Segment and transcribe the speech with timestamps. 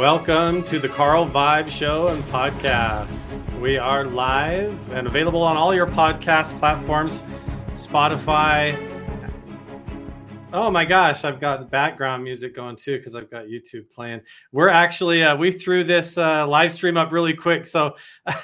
[0.00, 3.38] Welcome to the Carl Vibe Show and Podcast.
[3.60, 7.22] We are live and available on all your podcast platforms
[7.72, 8.78] Spotify.
[10.54, 14.22] Oh my gosh, I've got background music going too because I've got YouTube playing.
[14.52, 17.66] We're actually, uh, we threw this uh, live stream up really quick.
[17.66, 17.94] So,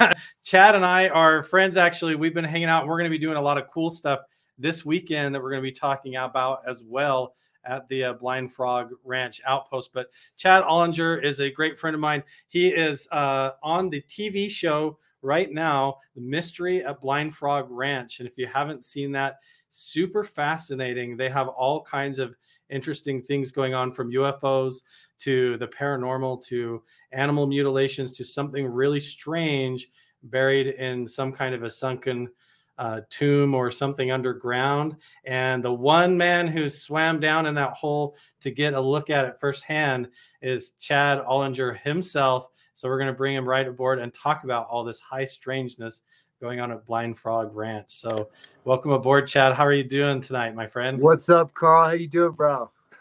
[0.44, 2.16] Chad and I are friends actually.
[2.16, 2.86] We've been hanging out.
[2.86, 4.20] We're going to be doing a lot of cool stuff
[4.58, 7.32] this weekend that we're going to be talking about as well
[7.66, 9.92] at the uh, Blind Frog Ranch outpost.
[9.92, 12.22] But Chad Ollinger is a great friend of mine.
[12.48, 18.20] He is uh, on the TV show right now, The Mystery at Blind Frog Ranch.
[18.20, 19.36] And if you haven't seen that,
[19.68, 21.16] super fascinating.
[21.16, 22.34] They have all kinds of
[22.70, 24.82] interesting things going on from UFOs
[25.20, 29.88] to the paranormal to animal mutilations to something really strange
[30.24, 32.28] buried in some kind of a sunken
[32.78, 34.96] uh, tomb or something underground.
[35.24, 39.24] And the one man who swam down in that hole to get a look at
[39.24, 40.08] it firsthand
[40.42, 42.48] is Chad Ollinger himself.
[42.74, 46.02] So we're going to bring him right aboard and talk about all this high strangeness
[46.40, 47.86] going on at Blind Frog Ranch.
[47.88, 48.28] So
[48.64, 49.54] welcome aboard, Chad.
[49.54, 51.00] How are you doing tonight, my friend?
[51.00, 51.86] What's up, Carl?
[51.86, 52.70] How you doing, bro?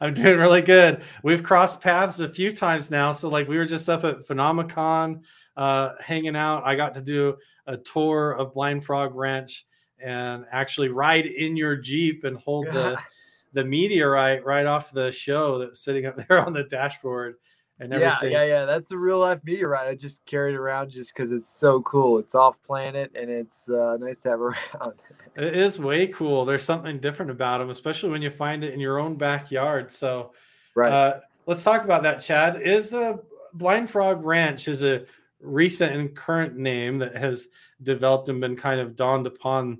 [0.00, 1.02] I'm doing really good.
[1.22, 3.12] We've crossed paths a few times now.
[3.12, 5.22] So like we were just up at Phenomicon
[5.56, 6.64] uh, hanging out.
[6.64, 9.66] I got to do a tour of Blind Frog Ranch
[9.98, 12.98] and actually ride in your Jeep and hold the
[13.52, 17.36] the meteorite right off the show that's sitting up there on the dashboard
[17.80, 18.32] and everything.
[18.32, 18.64] Yeah, yeah, yeah.
[18.64, 19.88] That's a real life meteorite.
[19.88, 22.18] I just carried around just because it's so cool.
[22.18, 24.94] It's off planet and it's uh, nice to have around.
[25.36, 26.44] it is way cool.
[26.44, 29.90] There's something different about them, especially when you find it in your own backyard.
[29.90, 30.32] So,
[30.74, 30.92] right.
[30.92, 32.60] Uh, let's talk about that, Chad.
[32.60, 33.22] Is the
[33.54, 35.04] Blind Frog Ranch is a
[35.46, 37.48] recent and current name that has
[37.82, 39.78] developed and been kind of dawned upon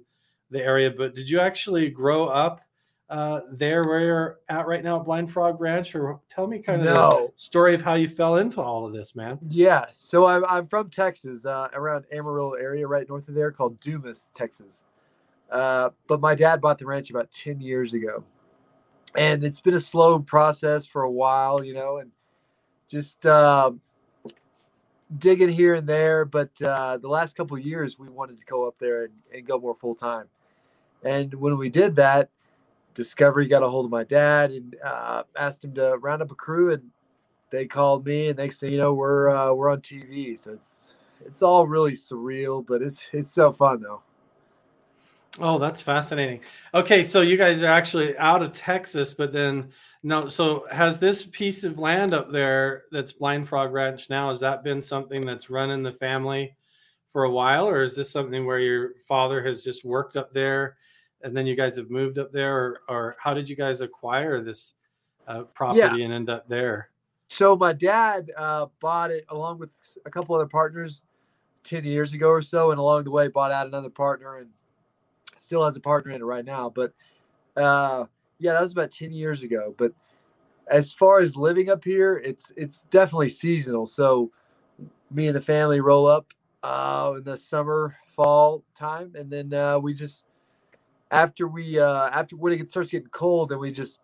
[0.50, 0.90] the area.
[0.90, 2.60] But did you actually grow up
[3.08, 6.80] uh, there where you're at right now at Blind Frog Ranch, or tell me kind
[6.80, 7.30] of no.
[7.32, 9.38] the story of how you fell into all of this, man?
[9.48, 13.78] Yeah, so I'm, I'm from Texas, uh, around Amarillo area, right north of there, called
[13.80, 14.82] Dumas, Texas.
[15.50, 18.24] Uh, but my dad bought the ranch about 10 years ago,
[19.14, 22.10] and it's been a slow process for a while, you know, and
[22.90, 23.70] just uh,
[25.18, 28.76] digging here and there, but uh, the last couple years we wanted to go up
[28.78, 30.26] there and, and go more full time.
[31.04, 32.30] And when we did that,
[32.94, 36.34] Discovery got a hold of my dad and uh, asked him to round up a
[36.34, 36.82] crew, and
[37.50, 38.28] they called me.
[38.28, 40.42] And next thing you know, we're uh, we're on TV.
[40.42, 40.94] So it's
[41.26, 44.02] it's all really surreal, but it's it's so fun though.
[45.38, 46.40] Oh, that's fascinating.
[46.72, 49.70] Okay, so you guys are actually out of Texas, but then
[50.02, 50.28] no.
[50.28, 54.28] So has this piece of land up there that's Blind Frog Ranch now?
[54.28, 56.56] Has that been something that's run in the family
[57.12, 60.76] for a while, or is this something where your father has just worked up there,
[61.22, 64.42] and then you guys have moved up there, or, or how did you guys acquire
[64.42, 64.74] this
[65.26, 66.04] uh, property yeah.
[66.04, 66.90] and end up there?
[67.28, 69.70] So my dad uh, bought it along with
[70.06, 71.02] a couple other partners
[71.64, 74.48] ten years ago or so, and along the way bought out another partner and
[75.46, 76.70] still has a partner in it right now.
[76.74, 76.92] But
[77.56, 78.04] uh,
[78.38, 79.74] yeah, that was about ten years ago.
[79.78, 79.92] But
[80.68, 83.86] as far as living up here, it's it's definitely seasonal.
[83.86, 84.30] So
[85.10, 86.26] me and the family roll up
[86.62, 90.24] uh, in the summer, fall time, and then uh, we just
[91.10, 94.00] after we uh, after when it starts getting cold, then we just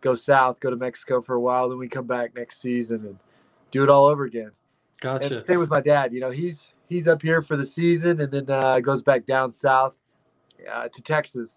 [0.00, 3.18] go south, go to Mexico for a while, then we come back next season and
[3.70, 4.50] do it all over again.
[5.00, 5.38] Gotcha.
[5.38, 6.12] And same with my dad.
[6.12, 9.52] You know, he's he's up here for the season and then uh, goes back down
[9.52, 9.94] south
[10.72, 11.50] uh, to Texas.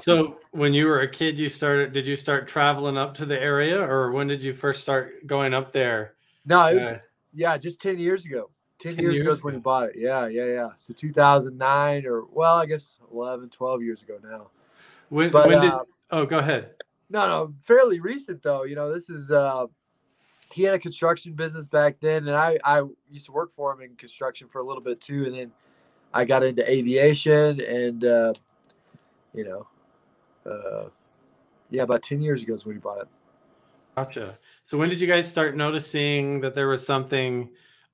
[0.00, 1.92] So when you were a kid, you started.
[1.92, 5.54] Did you start traveling up to the area, or when did you first start going
[5.54, 6.14] up there?
[6.44, 6.98] No, it was, uh,
[7.32, 8.50] yeah, just ten years ago.
[8.80, 9.94] Ten, 10 years, years, ago is when we bought it.
[9.96, 10.68] Yeah, yeah, yeah.
[10.76, 14.50] So 2009, or well, I guess 11, 12 years ago now.
[15.08, 15.72] When, but, when did?
[15.72, 16.70] Uh, oh, go ahead.
[17.10, 18.64] No, no, fairly recent though.
[18.64, 19.30] You know, this is.
[19.30, 19.66] uh
[20.52, 23.80] He had a construction business back then, and I I used to work for him
[23.80, 25.52] in construction for a little bit too, and then
[26.14, 28.32] I got into aviation and, uh,
[29.34, 29.66] you know,
[30.50, 30.88] uh,
[31.70, 33.08] yeah, about 10 years ago is when we bought it.
[33.96, 34.38] Gotcha.
[34.62, 37.50] So when did you guys start noticing that there was something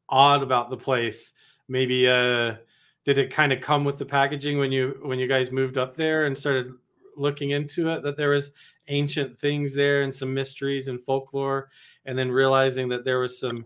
[0.08, 1.32] odd about the place?
[1.66, 2.56] Maybe uh
[3.04, 5.94] did it kind of come with the packaging when you when you guys moved up
[5.94, 6.72] there and started
[7.16, 8.50] looking into it that there was
[8.88, 11.68] ancient things there and some mysteries and folklore
[12.06, 13.64] and then realizing that there was some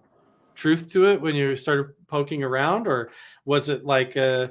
[0.58, 3.10] truth to it when you started poking around, or
[3.44, 4.48] was it like uh,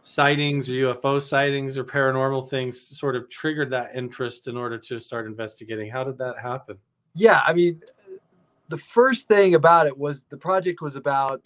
[0.00, 4.98] sightings or UFO sightings or paranormal things sort of triggered that interest in order to
[4.98, 5.88] start investigating?
[5.88, 6.76] How did that happen?
[7.14, 7.80] Yeah, I mean,
[8.68, 11.42] the first thing about it was the project was about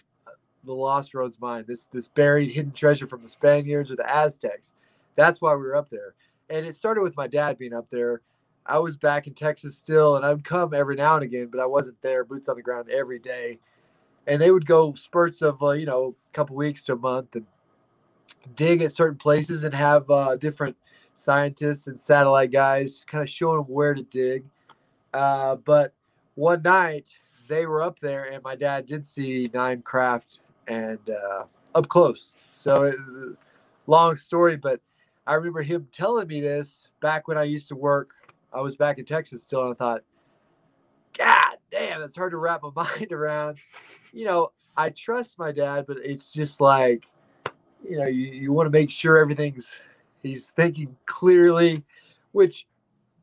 [0.64, 4.70] the Lost Rhoades mine, this this buried hidden treasure from the Spaniards or the Aztecs.
[5.14, 6.14] That's why we were up there,
[6.48, 8.22] and it started with my dad being up there.
[8.64, 11.66] I was back in Texas still, and I'd come every now and again, but I
[11.66, 13.58] wasn't there, boots on the ground every day.
[14.26, 17.34] And they would go spurts of uh, you know a couple weeks to a month
[17.34, 17.46] and
[18.56, 20.76] dig at certain places and have uh, different
[21.14, 24.44] scientists and satellite guys kind of showing them where to dig.
[25.12, 25.92] Uh, but
[26.34, 27.06] one night
[27.48, 30.38] they were up there, and my dad did see nine craft
[30.68, 31.44] and uh,
[31.74, 32.32] up close.
[32.54, 32.96] So, it,
[33.86, 34.80] long story, but
[35.26, 38.10] I remember him telling me this back when I used to work.
[38.52, 40.02] I was back in Texas still, and I thought,
[41.18, 41.49] God
[41.80, 43.58] damn, it's hard to wrap my mind around.
[44.12, 47.04] You know, I trust my dad, but it's just like,
[47.88, 49.68] you know, you, you want to make sure everything's
[50.22, 51.82] he's thinking clearly,
[52.32, 52.66] which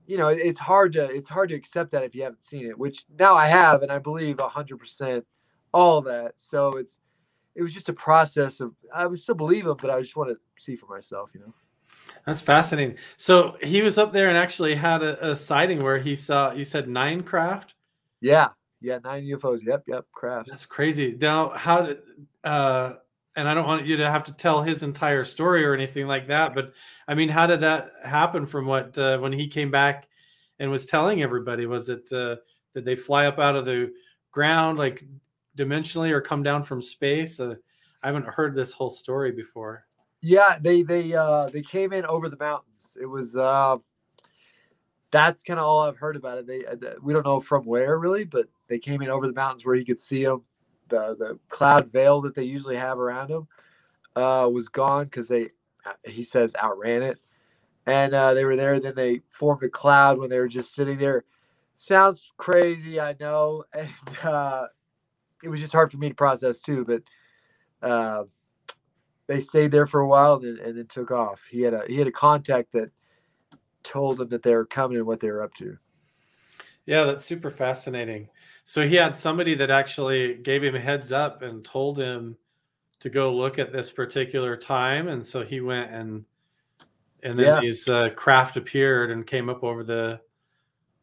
[0.07, 2.77] you know it's hard to it's hard to accept that if you haven't seen it.
[2.77, 5.25] Which now I have, and I believe hundred percent
[5.73, 6.33] all that.
[6.37, 6.97] So it's
[7.55, 10.29] it was just a process of I would still believe him, but I just want
[10.31, 11.53] to see for myself, you know.
[12.25, 12.97] That's fascinating.
[13.17, 16.63] So he was up there and actually had a, a sighting where he saw you
[16.63, 17.75] said nine craft.
[18.21, 18.49] Yeah,
[18.81, 19.59] yeah, nine UFOs.
[19.63, 20.49] Yep, yep, craft.
[20.49, 21.17] That's crazy.
[21.19, 21.99] Now, how did
[22.43, 22.93] uh
[23.37, 26.27] and I don't want you to have to tell his entire story or anything like
[26.27, 26.73] that, but
[27.07, 30.07] I mean, how did that happen from what uh, when he came back
[30.59, 31.67] and was telling everybody?
[31.67, 32.37] Was it uh,
[32.73, 33.93] did they fly up out of the
[34.31, 35.03] ground like
[35.55, 37.39] dimensionally or come down from space?
[37.39, 37.55] Uh,
[38.01, 39.85] I haven't heard this whole story before.
[40.21, 42.97] Yeah, they they uh, they came in over the mountains.
[42.99, 43.77] It was uh,
[45.11, 46.47] that's kind of all I've heard about it.
[46.47, 49.65] They uh, we don't know from where really, but they came in over the mountains
[49.65, 50.43] where he could see them
[50.89, 53.47] the the cloud veil that they usually have around them
[54.15, 55.45] uh, was gone because they
[55.85, 57.19] uh, he says outran it,
[57.85, 58.79] and uh, they were there.
[58.79, 61.23] Then they formed a cloud when they were just sitting there.
[61.77, 63.89] Sounds crazy, I know, and
[64.23, 64.67] uh,
[65.43, 66.85] it was just hard for me to process too.
[66.85, 68.23] But uh,
[69.27, 71.39] they stayed there for a while and, and then took off.
[71.49, 72.91] He had a he had a contact that
[73.87, 75.77] told them that they were coming and what they were up to.
[76.85, 78.29] Yeah, that's super fascinating.
[78.65, 82.37] So he had somebody that actually gave him a heads up and told him
[82.99, 86.25] to go look at this particular time, and so he went and
[87.23, 87.59] and then yeah.
[87.59, 90.19] these uh, craft appeared and came up over the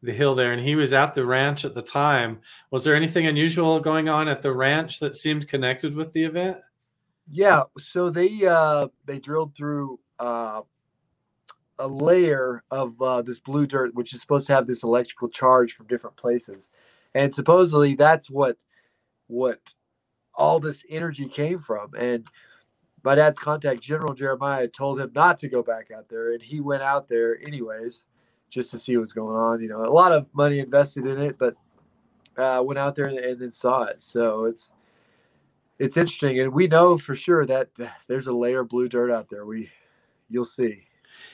[0.01, 2.39] the hill there, and he was at the ranch at the time.
[2.71, 6.57] Was there anything unusual going on at the ranch that seemed connected with the event?
[7.29, 10.61] Yeah, so they uh, they drilled through uh,
[11.79, 15.73] a layer of uh, this blue dirt, which is supposed to have this electrical charge
[15.73, 16.69] from different places.
[17.13, 18.57] And supposedly that's what
[19.27, 19.59] what
[20.35, 21.93] all this energy came from.
[21.95, 22.25] And
[23.03, 26.59] my dad's contact general jeremiah told him not to go back out there and he
[26.59, 28.05] went out there anyways
[28.49, 29.85] just to see what's going on you know.
[29.85, 31.55] A lot of money invested in it but
[32.37, 34.01] uh, went out there and, and then saw it.
[34.01, 34.71] So it's
[35.79, 37.69] it's interesting and we know for sure that
[38.07, 39.45] there's a layer of blue dirt out there.
[39.45, 39.69] We
[40.29, 40.83] you'll see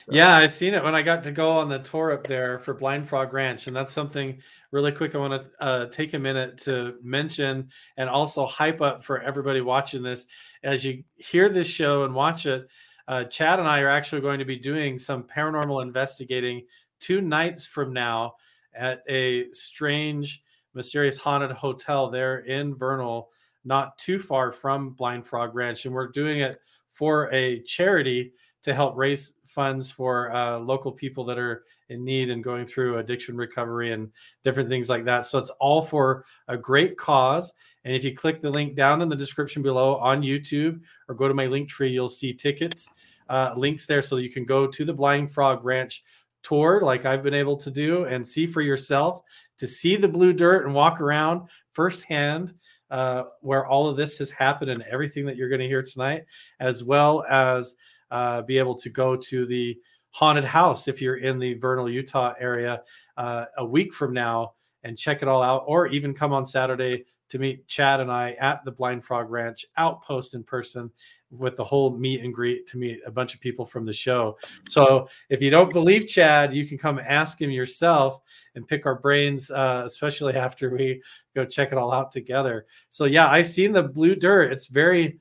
[0.06, 0.12] so.
[0.12, 2.74] Yeah, I've seen it when I got to go on the tour up there for
[2.74, 4.40] Blind Frog Ranch, and that's something
[4.70, 9.04] really quick I want to uh, take a minute to mention and also hype up
[9.04, 10.26] for everybody watching this.
[10.62, 12.68] As you hear this show and watch it,
[13.08, 16.62] uh, Chad and I are actually going to be doing some paranormal investigating
[17.00, 18.34] two nights from now
[18.74, 20.42] at a strange,
[20.74, 23.30] mysterious haunted hotel there in Vernal,
[23.64, 26.60] not too far from Blind Frog Ranch, and we're doing it
[26.90, 28.32] for a charity
[28.62, 32.98] to help raise funds for uh, local people that are in need and going through
[32.98, 34.10] addiction recovery and
[34.44, 35.26] different things like that.
[35.26, 37.52] So it's all for a great cause.
[37.84, 41.28] And if you click the link down in the description below on YouTube or go
[41.28, 42.90] to my link tree, you'll see tickets
[43.28, 46.04] uh, links there so you can go to the Blind Frog Ranch
[46.42, 49.20] tour like I've been able to do and see for yourself
[49.58, 52.54] to see the blue dirt and walk around firsthand.
[52.90, 56.26] Uh, where all of this has happened and everything that you're going to hear tonight,
[56.60, 57.74] as well as
[58.12, 59.76] uh, be able to go to the
[60.10, 62.82] haunted house if you're in the Vernal, Utah area
[63.16, 64.52] uh, a week from now
[64.84, 68.32] and check it all out, or even come on Saturday to meet Chad and I
[68.32, 70.90] at the Blind Frog Ranch outpost in person
[71.30, 74.36] with the whole meet and greet to meet a bunch of people from the show.
[74.68, 78.20] So if you don't believe Chad, you can come ask him yourself
[78.54, 81.00] and pick our brains, uh, especially after we
[81.34, 82.66] go check it all out together.
[82.90, 84.52] So yeah, I've seen the blue dirt.
[84.52, 85.18] It's very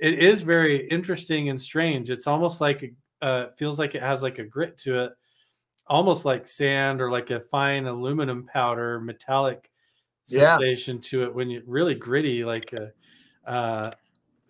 [0.00, 2.10] it is very interesting and strange.
[2.10, 5.12] It's almost like uh, feels like it has like a grit to it,
[5.86, 9.70] almost like sand or like a fine aluminum powder, metallic
[10.24, 11.02] sensation yeah.
[11.02, 12.92] to it when you really gritty, like a,
[13.48, 13.90] uh,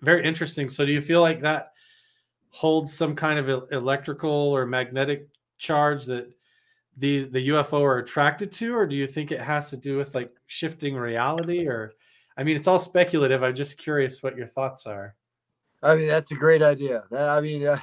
[0.01, 0.69] very interesting.
[0.69, 1.73] So, do you feel like that
[2.51, 6.33] holds some kind of electrical or magnetic charge that
[6.97, 10.15] the the UFO are attracted to, or do you think it has to do with
[10.15, 11.93] like shifting reality or?
[12.39, 13.43] I mean, it's all speculative.
[13.43, 15.17] I'm just curious what your thoughts are.
[15.83, 17.05] I mean, that's a great idea.
[17.17, 17.79] I mean, uh,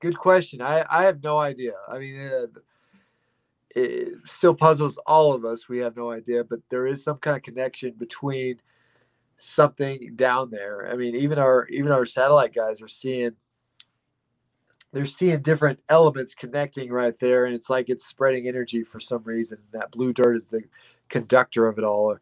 [0.00, 0.60] good question.
[0.62, 1.72] I, I have no idea.
[1.88, 2.46] I mean, uh,
[3.70, 5.68] it still puzzles all of us.
[5.68, 8.60] We have no idea, but there is some kind of connection between
[9.38, 10.88] something down there.
[10.90, 13.32] I mean, even our even our satellite guys are seeing
[14.92, 19.22] they're seeing different elements connecting right there, and it's like it's spreading energy for some
[19.22, 19.58] reason.
[19.72, 20.62] That blue dirt is the
[21.08, 22.16] conductor of it all.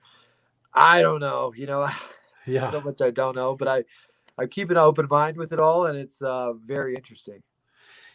[0.75, 1.89] I don't know, you know.
[2.49, 2.71] Yeah.
[2.71, 3.83] so much I don't know, but I
[4.39, 7.43] I keep an open mind with it all, and it's uh, very interesting.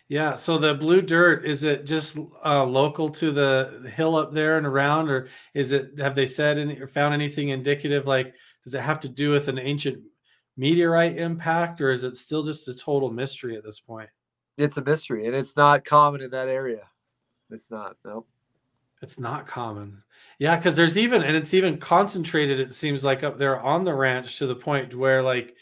[0.08, 0.36] Yeah.
[0.36, 4.68] So the blue dirt is it just uh, local to the hill up there and
[4.68, 5.98] around, or is it?
[6.00, 8.08] Have they said any or found anything indicative?
[8.08, 10.04] Like, does it have to do with an ancient
[10.58, 14.10] meteorite impact, or is it still just a total mystery at this point?
[14.58, 16.84] It's a mystery, and it's not common in that area.
[17.50, 17.96] It's not.
[18.04, 18.26] No.
[19.02, 20.04] It's not common.
[20.38, 23.94] Yeah, because there's even and it's even concentrated, it seems like up there on the
[23.94, 25.56] ranch to the point where like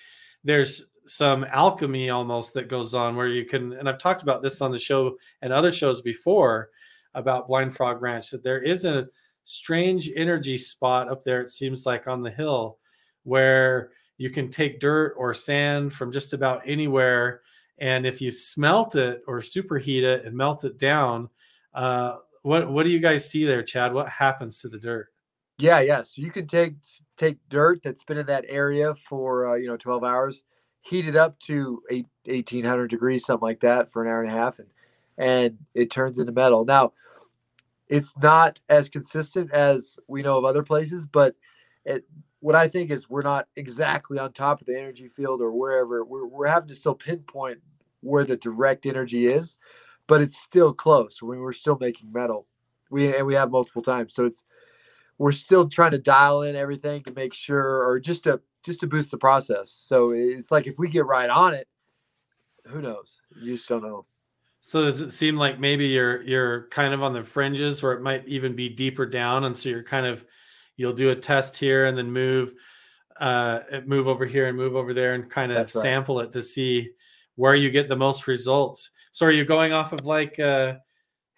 [0.49, 4.61] there's some alchemy almost that goes on where you can and I've talked about this
[4.61, 6.69] on the show and other shows before
[7.13, 9.07] about Blind Frog Ranch that there is a
[9.43, 12.77] strange energy spot up there, it seems like on the hill,
[13.23, 17.41] where you can take dirt or sand from just about anywhere.
[17.77, 21.29] And if you smelt it or superheat it and melt it down,
[21.75, 23.93] uh, what what do you guys see there, Chad?
[23.93, 25.09] What happens to the dirt?
[25.59, 26.03] Yeah, yeah.
[26.03, 26.75] So you can take
[27.17, 30.43] take dirt that's been in that area for uh, you know 12 hours,
[30.81, 34.35] heat it up to eight, 1800 degrees, something like that, for an hour and a
[34.35, 34.69] half, and
[35.19, 36.65] and it turns into metal.
[36.65, 36.93] Now,
[37.89, 41.35] it's not as consistent as we know of other places, but
[41.85, 42.05] it
[42.41, 46.05] what I think is we're not exactly on top of the energy field or wherever.
[46.05, 47.59] We're we're having to still pinpoint
[48.01, 49.49] where the direct energy is
[50.07, 51.21] but it's still close.
[51.23, 52.47] We we're still making metal.
[52.91, 54.43] We and we have multiple times, so it's
[55.19, 58.87] we're still trying to dial in everything to make sure, or just to just to
[58.87, 59.83] boost the process.
[59.85, 61.67] So it's like if we get right on it,
[62.65, 63.17] who knows?
[63.39, 64.05] You just don't know.
[64.61, 68.01] So does it seem like maybe you're you're kind of on the fringes, or it
[68.01, 70.25] might even be deeper down, and so you're kind of
[70.77, 72.53] you'll do a test here and then move
[73.19, 76.89] uh move over here and move over there and kind of sample it to see
[77.35, 78.91] where you get the most results.
[79.11, 80.75] So are you going off of like uh,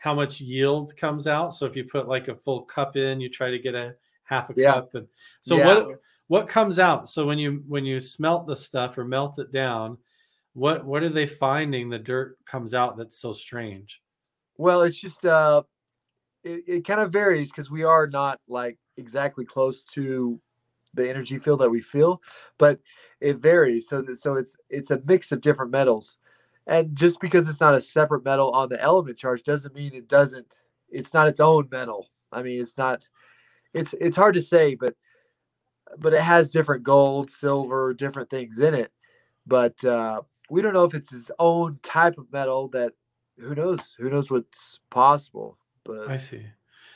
[0.01, 1.53] how much yield comes out?
[1.53, 3.93] So if you put like a full cup in, you try to get a
[4.23, 4.73] half a yeah.
[4.73, 4.95] cup.
[4.95, 5.07] And
[5.41, 5.65] so yeah.
[5.67, 7.07] what what comes out?
[7.07, 9.99] So when you when you smelt the stuff or melt it down,
[10.53, 14.01] what what are they finding the dirt comes out that's so strange?
[14.57, 15.61] Well, it's just uh
[16.43, 20.41] it, it kind of varies because we are not like exactly close to
[20.95, 22.19] the energy field that we feel,
[22.57, 22.79] but
[23.19, 23.87] it varies.
[23.87, 26.17] So so it's it's a mix of different metals,
[26.67, 30.07] and just because it's not a separate metal on the element charge doesn't mean it
[30.07, 30.57] doesn't.
[30.89, 32.09] It's not its own metal.
[32.31, 33.01] I mean, it's not.
[33.73, 34.95] It's it's hard to say, but
[35.97, 38.91] but it has different gold, silver, different things in it.
[39.47, 42.67] But uh, we don't know if it's its own type of metal.
[42.69, 42.93] That
[43.39, 43.79] who knows?
[43.97, 45.57] Who knows what's possible?
[45.83, 46.45] But I see.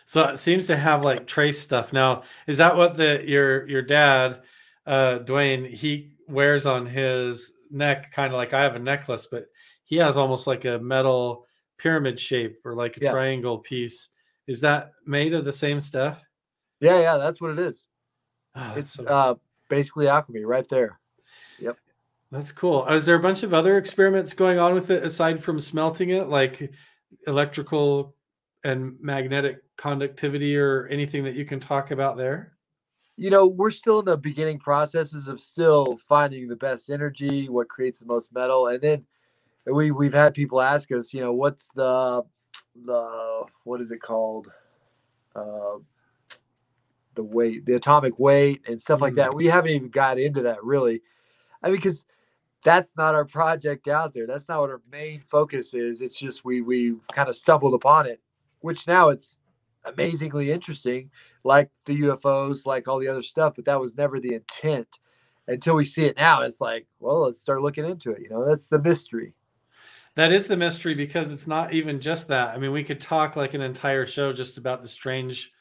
[0.05, 1.91] So it seems to have like trace stuff.
[1.91, 4.41] Now, is that what the your your dad,
[4.85, 9.45] uh, Duane, he wears on his neck, kind of like I have a necklace, but
[9.83, 11.45] he has almost like a metal
[11.77, 13.11] pyramid shape or like a yeah.
[13.11, 14.09] triangle piece.
[14.47, 16.21] Is that made of the same stuff?
[16.79, 17.83] Yeah, yeah, that's what it is.
[18.55, 19.05] Oh, it's so...
[19.05, 19.35] uh,
[19.69, 20.99] basically alchemy right there.
[21.59, 21.77] Yep.
[22.31, 22.85] That's cool.
[22.87, 26.27] Is there a bunch of other experiments going on with it aside from smelting it,
[26.27, 26.73] like
[27.27, 28.15] electrical
[28.63, 32.54] and magnetic conductivity or anything that you can talk about there?
[33.17, 37.69] You know, we're still in the beginning processes of still finding the best energy, what
[37.69, 39.05] creates the most metal, and then
[39.65, 42.23] we we've had people ask us, you know, what's the
[42.83, 44.51] the what is it called?
[45.35, 45.79] Uh,
[47.15, 49.31] the weight, the atomic weight, and stuff like that.
[49.31, 49.35] Mm.
[49.35, 51.01] We haven't even got into that really.
[51.63, 52.05] I mean, because
[52.63, 54.27] that's not our project out there.
[54.27, 56.01] That's not what our main focus is.
[56.01, 58.19] It's just we we kind of stumbled upon it
[58.65, 59.37] which now it's
[59.85, 61.09] amazingly interesting,
[61.43, 64.87] like the UFOs, like all the other stuff, but that was never the intent
[65.47, 66.41] until we see it now.
[66.41, 68.21] It's like, well, let's start looking into it.
[68.21, 69.33] You know, that's the mystery.
[70.15, 72.55] That is the mystery because it's not even just that.
[72.55, 75.51] I mean, we could talk like an entire show just about the strange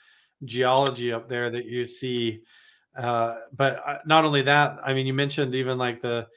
[0.44, 2.40] geology up there that you see.
[2.96, 6.28] Uh, but uh, not only that, I mean, you mentioned even like the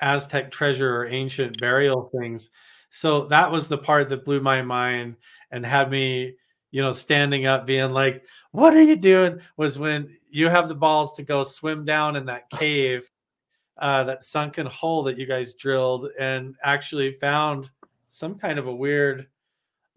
[0.00, 2.50] Aztec treasure or ancient burial things.
[2.90, 5.16] So that was the part that blew my mind
[5.50, 6.36] and had me,
[6.70, 9.40] you know, standing up being like, What are you doing?
[9.56, 13.08] Was when you have the balls to go swim down in that cave,
[13.78, 17.70] uh, that sunken hole that you guys drilled and actually found
[18.08, 19.26] some kind of a weird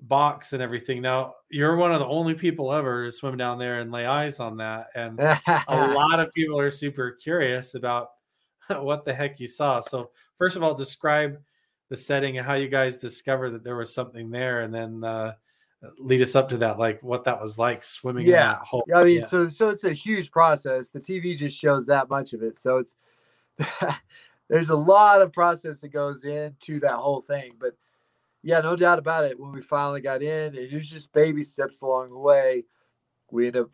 [0.01, 1.01] box and everything.
[1.01, 4.39] Now, you're one of the only people ever to swim down there and lay eyes
[4.39, 4.87] on that.
[4.95, 8.09] And a lot of people are super curious about
[8.69, 9.79] what the heck you saw.
[9.79, 11.39] So, first of all, describe
[11.89, 15.33] the setting and how you guys discovered that there was something there, and then uh,
[15.97, 18.35] lead us up to that, like what that was like swimming Yeah.
[18.35, 18.85] in that hole.
[18.95, 19.27] I mean, Yeah.
[19.27, 20.89] so so it's a huge process.
[20.89, 22.59] The TV just shows that much of it.
[22.61, 22.95] So it's
[24.49, 27.53] there's a lot of process that goes into that whole thing.
[27.59, 27.75] But
[28.43, 29.39] yeah, no doubt about it.
[29.39, 32.63] When we finally got in, it was just baby steps along the way.
[33.31, 33.69] We ended up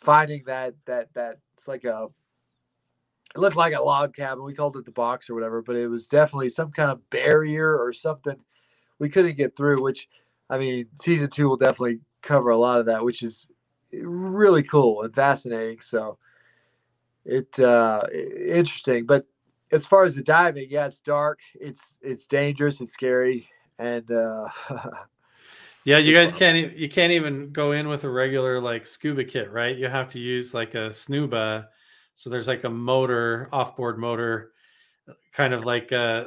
[0.00, 2.08] finding that that that it's like a
[3.34, 4.44] it looked like a log cabin.
[4.44, 7.78] We called it the box or whatever, but it was definitely some kind of barrier
[7.78, 8.36] or something
[8.98, 9.82] we couldn't get through.
[9.82, 10.08] Which
[10.50, 13.46] I mean, season two will definitely cover a lot of that, which is
[13.92, 15.78] really cool and fascinating.
[15.82, 16.18] So
[17.24, 19.06] it uh interesting.
[19.06, 19.26] But
[19.70, 24.48] as far as the diving, yeah, it's dark, it's it's dangerous, it's scary, and uh
[25.84, 29.50] Yeah, you guys can't you can't even go in with a regular like scuba kit,
[29.50, 29.76] right?
[29.76, 31.66] You have to use like a snuba.
[32.14, 34.52] So there's like a motor, offboard motor,
[35.32, 36.26] kind of like uh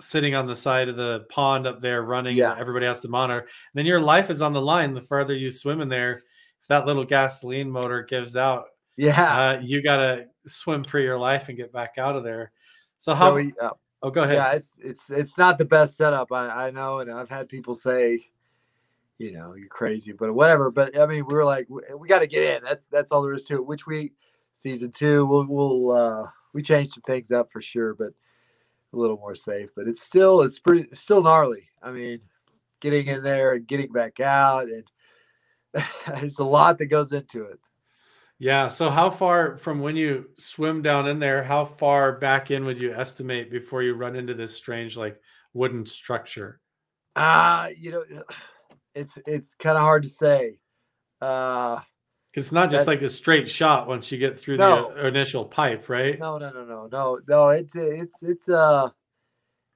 [0.00, 2.56] sitting on the side of the pond up there running Yeah.
[2.58, 3.40] everybody has to monitor.
[3.40, 6.14] And then your life is on the line the farther you swim in there.
[6.14, 9.40] If that little gasoline motor gives out, yeah.
[9.56, 12.52] uh, you gotta swim for your life and get back out of there.
[12.98, 13.70] So So how we, uh,
[14.02, 14.36] oh go ahead.
[14.36, 16.32] yeah, it's it's it's not the best setup.
[16.32, 18.24] I I know, and I've had people say,
[19.18, 20.70] you know, you're crazy, but whatever.
[20.70, 22.62] But I mean, we were like, we, we got to get in.
[22.64, 23.66] That's that's all there is to it.
[23.66, 24.12] Which we
[24.58, 28.08] season two, we'll we'll uh, we changed some things up for sure, but
[28.92, 29.70] a little more safe.
[29.76, 31.68] But it's still it's pretty it's still gnarly.
[31.82, 32.20] I mean,
[32.80, 34.84] getting in there and getting back out, and
[36.06, 37.58] there's a lot that goes into it.
[38.38, 38.66] Yeah.
[38.68, 42.78] So how far from when you swim down in there, how far back in would
[42.78, 45.20] you estimate before you run into this strange like
[45.54, 46.60] wooden structure?
[47.14, 48.04] Ah, you know,
[48.94, 50.58] it's it's kind of hard to say.
[51.20, 51.78] Uh,
[52.34, 54.92] 'Cause it's not just That- like a straight shot once you get through No.
[54.94, 56.18] the initial pipe, right?
[56.18, 57.48] No, no, no, no, no, no.
[57.50, 58.88] It's it's it's uh,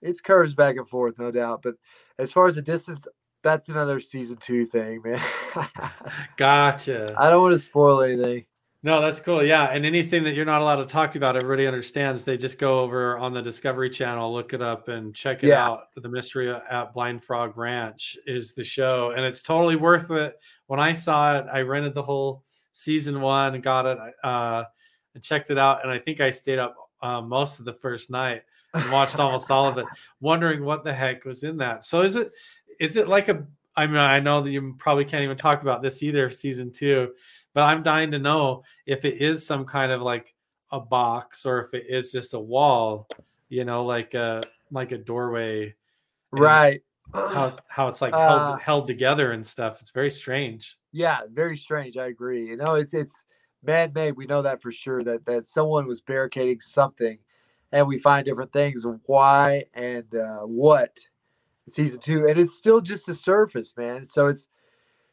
[0.03, 1.61] it's curves back and forth, no doubt.
[1.63, 1.75] But
[2.19, 3.01] as far as the distance,
[3.43, 5.21] that's another season two thing, man.
[6.37, 7.15] Gotcha.
[7.19, 8.45] I don't want to spoil anything.
[8.83, 9.43] No, that's cool.
[9.43, 9.65] Yeah.
[9.65, 12.23] And anything that you're not allowed to talk about, everybody understands.
[12.25, 15.67] They just go over on the Discovery Channel, look it up, and check it Yeah.
[15.67, 15.89] out.
[15.97, 20.39] The Mystery at Blind Frog Ranch is the show, and it's totally worth it.
[20.69, 22.45] When I saw it, I rented the whole
[22.77, 24.65] season one and got it uh,
[25.15, 25.83] and checked it out.
[25.83, 28.43] And I think I stayed up uh, most of the first night
[28.75, 29.87] and watched almost all of it,
[30.21, 31.85] wondering what the heck was in that.
[31.85, 32.33] So is it
[32.79, 33.47] is it like a?
[33.79, 37.13] I mean, I know that you probably can't even talk about this either, season two
[37.57, 40.35] but I'm dying to know if it is some kind of like
[40.73, 43.09] a box or if it is just a wall,
[43.49, 45.75] you know, like a like a doorway,
[46.33, 46.83] Right.
[47.15, 49.81] how how it's like Uh, held held together and stuff.
[49.81, 50.77] It's very strange.
[50.97, 51.99] Yeah, very strange.
[51.99, 52.49] I agree.
[52.49, 53.17] You know, it's it's
[53.65, 54.13] man-made.
[54.17, 55.05] We know that for sure.
[55.05, 57.19] That that someone was barricading something,
[57.73, 60.93] and we find different things of why and uh, what.
[61.71, 64.09] Season two, and it's still just the surface, man.
[64.11, 64.49] So it's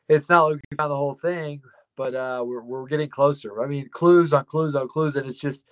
[0.10, 1.62] it's not like we found the whole thing,
[1.98, 3.64] but uh, we're we're getting closer.
[3.64, 5.64] I mean, clues on clues on clues, and it's just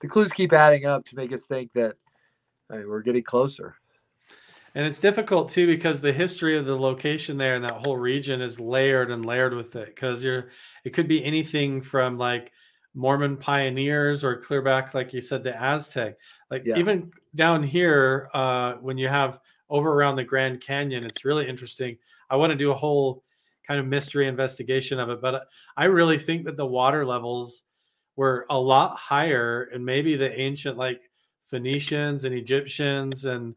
[0.00, 1.96] the clues keep adding up to make us think that
[2.70, 3.76] I mean, we're getting closer.
[4.78, 8.40] And it's difficult too because the history of the location there and that whole region
[8.40, 9.86] is layered and layered with it.
[9.86, 10.50] Because you're,
[10.84, 12.52] it could be anything from like
[12.94, 16.16] Mormon pioneers or clear back, like you said, the Aztec.
[16.48, 16.76] Like Yeah.
[16.78, 21.98] even down here, uh, when you have over around the Grand Canyon, it's really interesting.
[22.30, 23.24] I want to do a whole
[23.66, 27.64] kind of mystery investigation of it, but I really think that the water levels
[28.14, 31.10] were a lot higher, and maybe the ancient like
[31.48, 33.56] Phoenicians and Egyptians and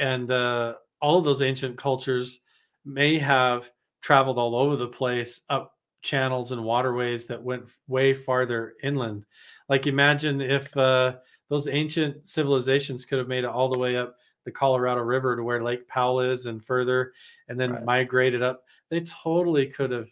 [0.00, 2.40] and uh, all of those ancient cultures
[2.84, 8.74] may have traveled all over the place up channels and waterways that went way farther
[8.82, 9.26] inland.
[9.68, 11.16] Like imagine if uh,
[11.48, 15.42] those ancient civilizations could have made it all the way up the Colorado River to
[15.42, 17.12] where Lake Powell is and further,
[17.48, 17.84] and then Right.
[17.84, 18.62] migrated up.
[18.90, 20.08] They totally could have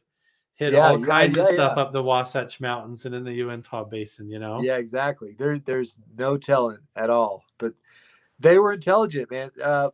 [0.56, 1.82] hit Yeah, all yeah, kinds of stuff yeah.
[1.82, 4.28] up the Wasatch Mountains and in the Uintah Basin.
[4.28, 4.60] You know?
[4.60, 5.36] Yeah, exactly.
[5.38, 7.44] There, there's no telling at all.
[7.58, 7.74] But
[8.38, 9.50] they were intelligent, man.
[9.62, 9.90] Uh,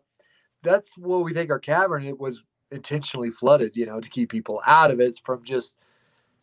[0.63, 4.61] that's what we think our cavern it was intentionally flooded, you know, to keep people
[4.67, 5.77] out of it from just,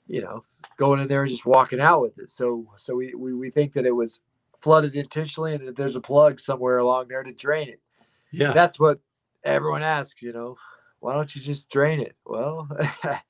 [0.07, 0.43] you know,
[0.77, 2.29] going in there and just walking out with it.
[2.29, 4.19] So, so we we, we think that it was
[4.61, 7.79] flooded intentionally, and that there's a plug somewhere along there to drain it.
[8.31, 8.53] Yeah.
[8.53, 8.99] That's what
[9.43, 10.57] everyone asks, you know.
[10.99, 12.15] Why don't you just drain it?
[12.25, 12.67] Well,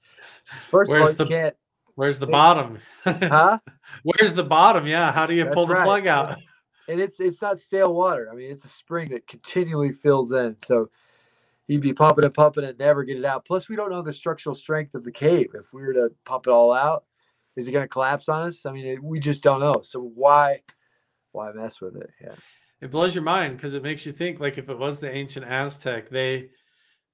[0.70, 1.56] first Where's of all, the- you can't,
[1.96, 2.78] Where's the bottom?
[3.06, 3.58] huh?
[4.04, 4.86] Where's the bottom?
[4.86, 5.12] Yeah.
[5.12, 5.84] How do you That's pull the right.
[5.84, 6.38] plug out?
[6.88, 8.30] and it's it's not stale water.
[8.32, 10.56] I mean, it's a spring that continually fills in.
[10.66, 10.90] So
[11.68, 13.46] you'd be pumping and pumping and never get it out.
[13.46, 15.50] Plus, we don't know the structural strength of the cave.
[15.54, 17.06] If we were to pump it all out,
[17.56, 18.66] is it going to collapse on us?
[18.66, 19.82] I mean, it, we just don't know.
[19.84, 20.62] So why
[21.32, 22.10] why mess with it?
[22.22, 22.36] Yeah.
[22.80, 25.46] It blows your mind because it makes you think like if it was the ancient
[25.46, 26.50] Aztec, they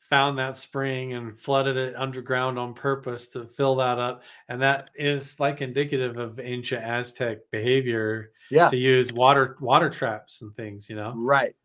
[0.10, 4.24] found that spring and flooded it underground on purpose to fill that up.
[4.50, 8.68] And that is like indicative of ancient Aztec behavior Yeah.
[8.70, 11.13] to use water water traps and things, you know.
[11.16, 11.56] Right.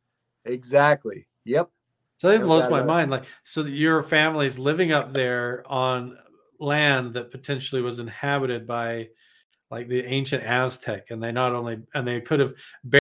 [0.44, 1.26] Exactly.
[1.44, 1.70] Yep.
[2.18, 3.10] So it blows my mind.
[3.10, 6.18] Like, so your family's living up there on
[6.58, 9.08] land that potentially was inhabited by
[9.70, 12.54] like the ancient Aztec, and they not only and they could have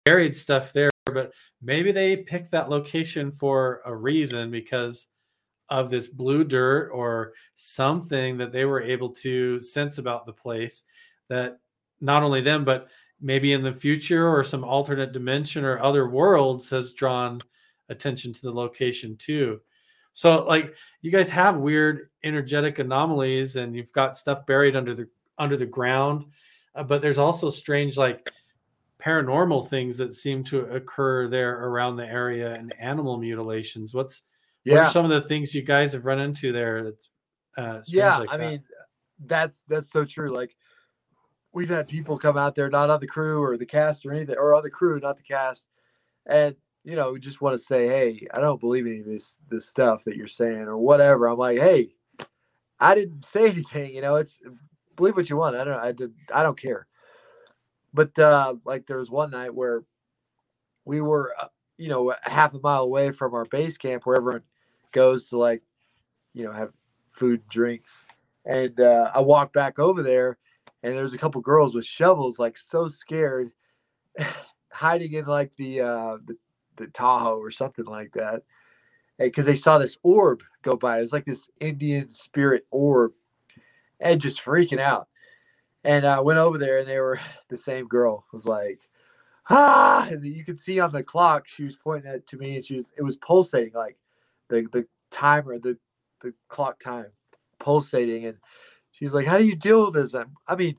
[0.05, 5.09] buried stuff there, but maybe they picked that location for a reason because
[5.71, 10.85] of this blue dirt or something that they were able to sense about the place
[11.29, 11.59] that
[12.01, 12.89] not only them but
[13.21, 17.41] maybe in the future or some alternate dimension or other worlds has drawn
[17.89, 19.61] attention to the location too.
[20.13, 25.09] So like you guys have weird energetic anomalies and you've got stuff buried under the
[25.39, 26.27] under the ground,
[26.75, 28.31] uh, but there's also strange like
[29.05, 33.93] paranormal things that seem to occur there around the area and animal mutilations.
[33.93, 34.23] What's
[34.65, 34.87] what Yeah.
[34.87, 37.11] are some of the things you guys have run into there that's
[37.57, 38.17] uh strange yeah.
[38.19, 38.51] like I that?
[38.51, 38.63] mean,
[39.27, 40.31] that's that's so true.
[40.35, 40.57] Like
[41.53, 44.37] we've had people come out there, not on the crew or the cast or anything,
[44.37, 45.67] or on the crew, not the cast,
[46.27, 49.39] and you know, we just want to say, hey, I don't believe any of this
[49.51, 51.29] this stuff that you're saying or whatever.
[51.29, 51.95] I'm like, hey,
[52.81, 53.95] I didn't say anything.
[53.95, 54.39] You know, it's
[54.97, 55.57] believe what you want.
[55.57, 55.79] I don't.
[55.81, 56.13] I did.
[56.33, 56.87] I don't care.
[57.95, 59.85] But uh, like there was one night where
[60.85, 61.47] we were, uh,
[61.79, 64.43] you know, half a mile away from our base camp where everyone
[64.93, 65.63] goes to like,
[66.33, 66.73] you know, have
[67.19, 67.91] food drinks.
[68.45, 70.39] And uh, I walked back over there,
[70.83, 73.51] and there's a couple girls with shovels, like so scared,
[74.71, 76.37] hiding in like the uh, the,
[76.77, 78.43] the Tahoe or something like that,
[79.19, 80.99] because they saw this orb go by.
[80.99, 83.13] It was like this Indian spirit orb,
[84.01, 85.09] and just freaking out.
[85.85, 88.81] And I went over there, and they were the same girl was like,
[89.49, 92.67] ah, and you could see on the clock she was pointing it to me, and
[92.67, 93.97] she was it was pulsating like
[94.55, 95.77] the the timer, the
[96.23, 97.07] the clock time
[97.59, 98.39] pulsating, and
[98.93, 100.15] she's like, how do you deal with this?
[100.15, 100.77] I'm- I mean,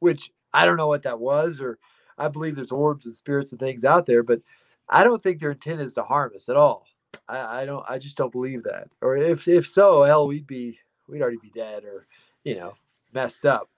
[0.00, 1.78] which I don't know what that was, or
[2.18, 4.40] I believe there's orbs and spirits and things out there, but
[4.88, 6.86] I don't think their intent is to harm us at all.
[7.28, 7.84] I, I don't.
[7.88, 8.88] I just don't believe that.
[9.00, 12.06] Or if if so, hell, we'd be we'd already be dead, or
[12.44, 12.74] you know,
[13.12, 13.68] messed up.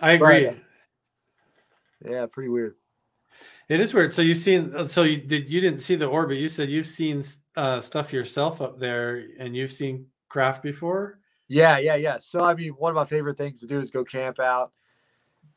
[0.00, 0.46] I agree.
[2.02, 2.74] but- Yeah, pretty weird.
[3.68, 4.12] It is weird.
[4.12, 4.86] So you've seen?
[4.86, 5.50] So you did?
[5.50, 6.38] You didn't see the orbit.
[6.38, 7.22] You said you've seen
[7.56, 11.18] uh, stuff yourself up there, and you've seen craft before.
[11.48, 12.18] Yeah, yeah, yeah.
[12.20, 14.72] So I mean, one of my favorite things to do is go camp out,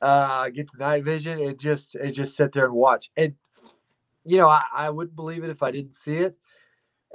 [0.01, 3.09] uh, get the night vision, and just and just sit there and watch.
[3.17, 3.33] And
[4.25, 6.37] you know, I, I wouldn't believe it if I didn't see it.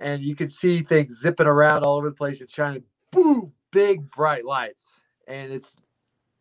[0.01, 2.40] And you could see things zipping around all over the place.
[2.40, 4.85] It's shining, boom, big bright lights,
[5.29, 5.70] and it's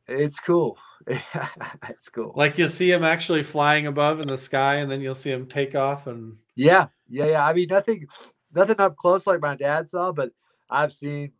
[0.08, 0.78] it's cool.
[1.90, 2.34] it's cool.
[2.36, 5.48] Like you'll see him actually flying above in the sky, and then you'll see him
[5.48, 6.08] take off.
[6.08, 7.46] And Yeah, yeah, yeah.
[7.46, 8.08] I mean, nothing,
[8.54, 10.32] nothing up close like my dad saw, but
[10.70, 11.32] I've seen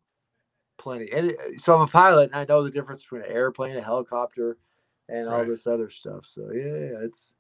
[0.78, 1.12] plenty.
[1.12, 4.58] And so I'm a pilot, and I know the difference between an airplane, a helicopter,
[5.10, 5.48] and all Right.
[5.48, 6.26] this other stuff.
[6.26, 7.34] So yeah, yeah, it's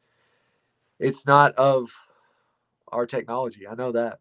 [0.99, 1.89] it's not of
[2.89, 3.67] our technology.
[3.67, 4.19] I know that.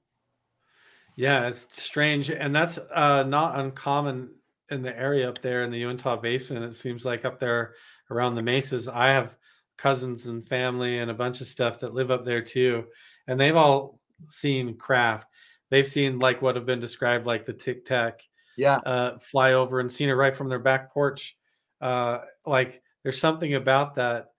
[1.17, 4.31] yeah, it's strange, and that's uh, not uncommon
[4.71, 6.63] in the area up there in the Uintah Basin.
[6.63, 7.75] It seems like up there
[8.11, 8.89] around the mesas.
[8.89, 9.37] I have
[9.79, 12.87] cousins and family and a bunch of stuff that live up there too,
[13.27, 15.27] and they've all seen craft.
[15.71, 18.21] They've seen like what have been described like the Tic Tac
[18.57, 21.37] Yeah, uh, fly over and seen it right from their back porch.
[21.81, 24.33] Uh, like there's something about that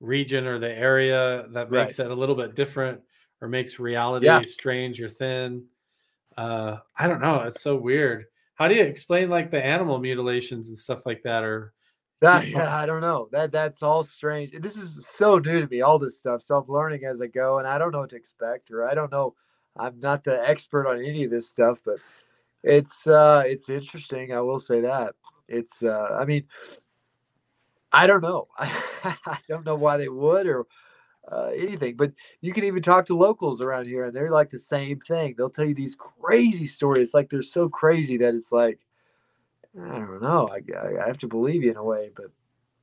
[0.00, 1.82] region or the area that Right.
[1.82, 3.02] makes it a little bit different
[3.40, 4.42] or makes reality Yeah.
[4.42, 5.66] strange or thin.
[6.36, 7.42] Uh, I don't know.
[7.42, 8.26] It's so weird.
[8.58, 11.44] How do you explain like the animal mutilations and stuff like that?
[11.44, 11.72] Or
[12.20, 13.28] that, yeah, I don't know.
[13.30, 14.52] That that's all strange.
[14.60, 15.80] This is so new to me.
[15.82, 16.42] All this stuff.
[16.42, 18.94] So I'm learning as I go, and I don't know what to expect, or I
[18.94, 19.34] don't know.
[19.76, 21.98] I'm not the expert on any of this stuff, but
[22.64, 24.32] it's uh it's interesting.
[24.32, 25.14] I will say that.
[25.46, 26.44] It's uh I mean
[27.92, 28.48] I don't know.
[28.58, 30.66] I don't know why they would or
[31.30, 34.58] uh, anything, but you can even talk to locals around here, and they're like the
[34.60, 35.34] same thing.
[35.36, 37.08] They'll tell you these crazy stories.
[37.08, 38.78] It's like they're so crazy that it's like
[39.80, 40.48] I don't know.
[40.48, 42.30] I, I I have to believe you in a way, but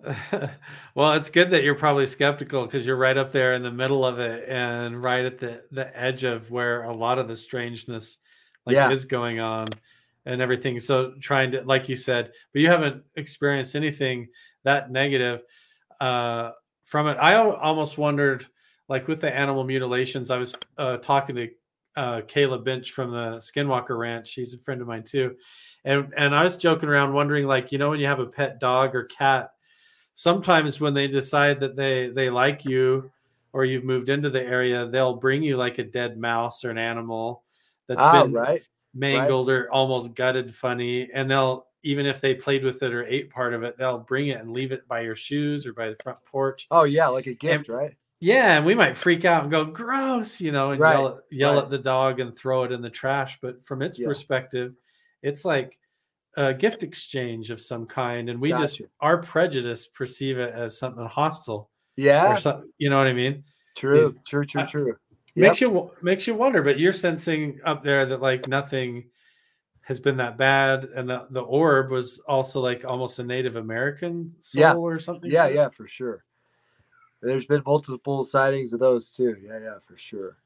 [0.95, 4.05] well, it's good that you're probably skeptical because you're right up there in the middle
[4.05, 8.17] of it and right at the the edge of where a lot of the strangeness
[8.65, 8.91] like Yeah.
[8.91, 9.69] is going on
[10.25, 10.79] and everything.
[10.79, 14.27] So trying to, like you said, but you haven't experienced anything
[14.63, 15.41] that negative
[16.01, 16.51] uh,
[16.85, 17.17] from it.
[17.19, 18.45] I almost wondered,
[18.87, 21.49] like with the animal mutilations, I was uh, talking to
[21.97, 24.29] uh, Kayla Bench from the Skinwalker Ranch.
[24.29, 25.35] She's a friend of mine too,
[25.83, 28.59] and and I was joking around, wondering, like you know, when you have a pet
[28.59, 29.51] dog or cat,
[30.13, 33.11] sometimes when they decide that they they like you
[33.51, 36.77] or you've moved into the area, they'll bring you like a dead mouse or an
[36.77, 37.43] animal
[37.87, 38.61] that's ah, been right.
[38.93, 39.55] mangled right.
[39.55, 43.53] or almost gutted funny and they'll even if they played with it or ate part
[43.53, 46.17] of it they'll bring it and leave it by your shoes or by the front
[46.25, 49.51] porch oh yeah like a gift and, right yeah and we might freak out and
[49.51, 50.93] go gross you know and right.
[50.93, 51.63] yell, yell right.
[51.63, 54.07] at the dog and throw it in the trash but from its yeah.
[54.07, 54.73] perspective
[55.21, 55.77] it's like
[56.37, 58.63] a gift exchange of some kind and we gotcha.
[58.63, 63.13] just our prejudice perceive it as something hostile yeah or something you know what i
[63.13, 63.43] mean
[63.77, 64.95] true These, true true true
[65.35, 69.05] makes you makes you wonder but you're sensing up there that like nothing
[69.85, 74.29] has been that bad and the, the orb was also like almost a native american
[74.39, 74.73] soul yeah.
[74.73, 76.23] or something yeah yeah for sure
[77.21, 80.37] there's been multiple sightings of those too yeah yeah for sure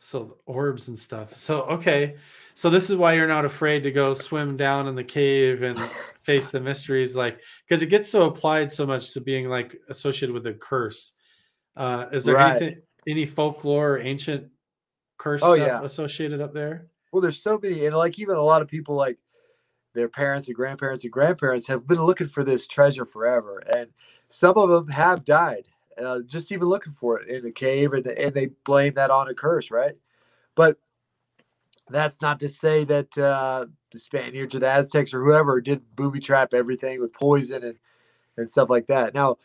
[0.00, 2.14] so orbs and stuff so okay
[2.54, 5.78] so this is why you're not afraid to go swim down in the cave and
[6.20, 10.32] face the mysteries like because it gets so applied so much to being like associated
[10.32, 11.12] with a curse
[11.76, 12.62] uh is there right.
[12.62, 14.48] anything any folklore or ancient
[15.18, 15.82] curse oh, stuff yeah.
[15.82, 16.86] associated up there?
[17.12, 19.18] Well, there's so many, and like even a lot of people, like
[19.94, 23.88] their parents and grandparents and grandparents, have been looking for this treasure forever, and
[24.28, 25.64] some of them have died
[26.02, 29.28] uh, just even looking for it in a cave, and, and they blame that on
[29.28, 29.96] a curse, right?
[30.54, 30.78] But
[31.90, 36.20] that's not to say that uh, the Spaniards or the Aztecs or whoever did booby
[36.20, 37.78] trap everything with poison and
[38.38, 39.14] and stuff like that.
[39.14, 39.38] Now,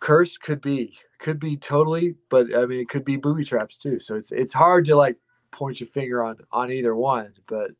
[0.00, 4.00] curse could be could be totally, but I mean it could be booby traps too.
[4.00, 5.16] So it's it's hard to like
[5.52, 7.32] point your finger on on either one.
[7.46, 7.70] But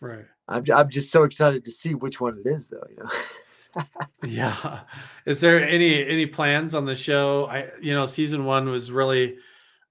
[0.00, 2.86] right, I'm I'm just so excited to see which one it is though.
[2.90, 3.84] You know.
[4.24, 4.80] yeah.
[5.26, 7.46] Is there any any plans on the show?
[7.46, 9.36] I you know season one was really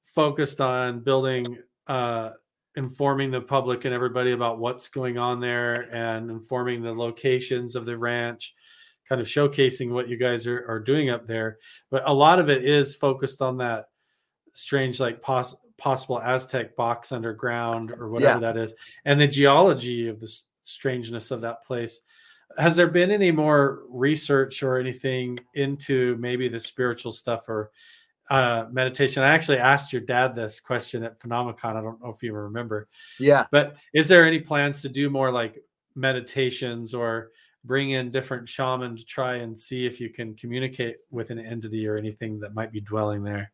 [0.03, 2.31] focused on building uh
[2.75, 7.85] informing the public and everybody about what's going on there and informing the locations of
[7.85, 8.53] the ranch
[9.07, 11.57] kind of showcasing what you guys are, are doing up there.
[11.91, 13.85] But a lot of it is focused on that
[14.53, 18.53] strange, like pos- possible Aztec box underground or whatever yeah.
[18.53, 18.73] that is,
[19.05, 22.01] and the geology of the strangeness of that place.
[22.57, 27.71] Has there been any more research or anything into maybe the spiritual stuff or
[28.29, 29.23] uh, meditation?
[29.23, 31.75] I actually asked your dad this question at Phenomicon.
[31.75, 32.87] I don't know if you remember.
[33.19, 33.45] Yeah.
[33.51, 35.63] But is there any plans to do more like
[35.95, 37.31] meditations or
[37.63, 41.87] bring in different shaman to try and see if you can communicate with an entity
[41.87, 43.51] or anything that might be dwelling there.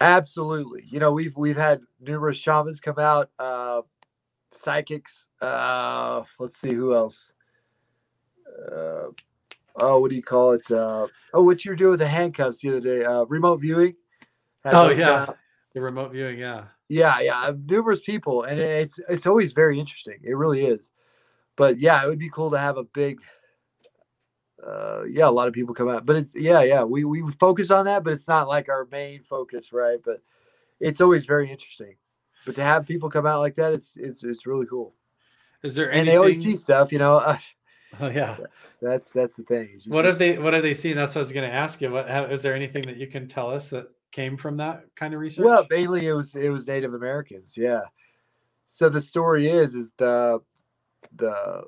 [0.00, 0.84] Absolutely.
[0.88, 3.82] You know, we've we've had numerous shamans come out, uh,
[4.62, 5.26] psychics.
[5.40, 7.26] Uh, let's see who else.
[8.72, 9.08] Uh,
[9.80, 10.70] oh, what do you call it?
[10.70, 13.04] Uh, oh, what you were doing with the handcuffs the other day?
[13.04, 13.94] Uh, remote viewing.
[14.66, 15.32] oh yeah, uh,
[15.74, 16.38] the remote viewing.
[16.38, 16.64] Yeah.
[16.88, 17.52] Yeah, yeah.
[17.66, 20.18] Numerous people, and it's it's always very interesting.
[20.22, 20.90] It really is.
[21.56, 23.18] But yeah, it would be cool to have a big
[24.64, 26.82] uh, yeah, a lot of people come out, but it's yeah, yeah.
[26.82, 29.98] We we focus on that, but it's not like our main focus, right?
[30.04, 30.20] But
[30.80, 31.94] it's always very interesting.
[32.44, 34.94] But to have people come out like that, it's it's it's really cool.
[35.62, 36.00] Is there anything...
[36.00, 37.16] and they always see stuff, you know?
[37.16, 37.38] Uh,
[38.00, 38.36] oh yeah,
[38.82, 39.80] that's that's the thing.
[39.86, 40.12] What just...
[40.12, 40.96] have they What have they seen?
[40.96, 41.90] That's what I was going to ask you.
[41.90, 45.14] What have, is there anything that you can tell us that came from that kind
[45.14, 45.44] of research?
[45.44, 47.52] Well, mainly it was it was Native Americans.
[47.56, 47.82] Yeah.
[48.66, 50.40] So the story is is the
[51.16, 51.62] the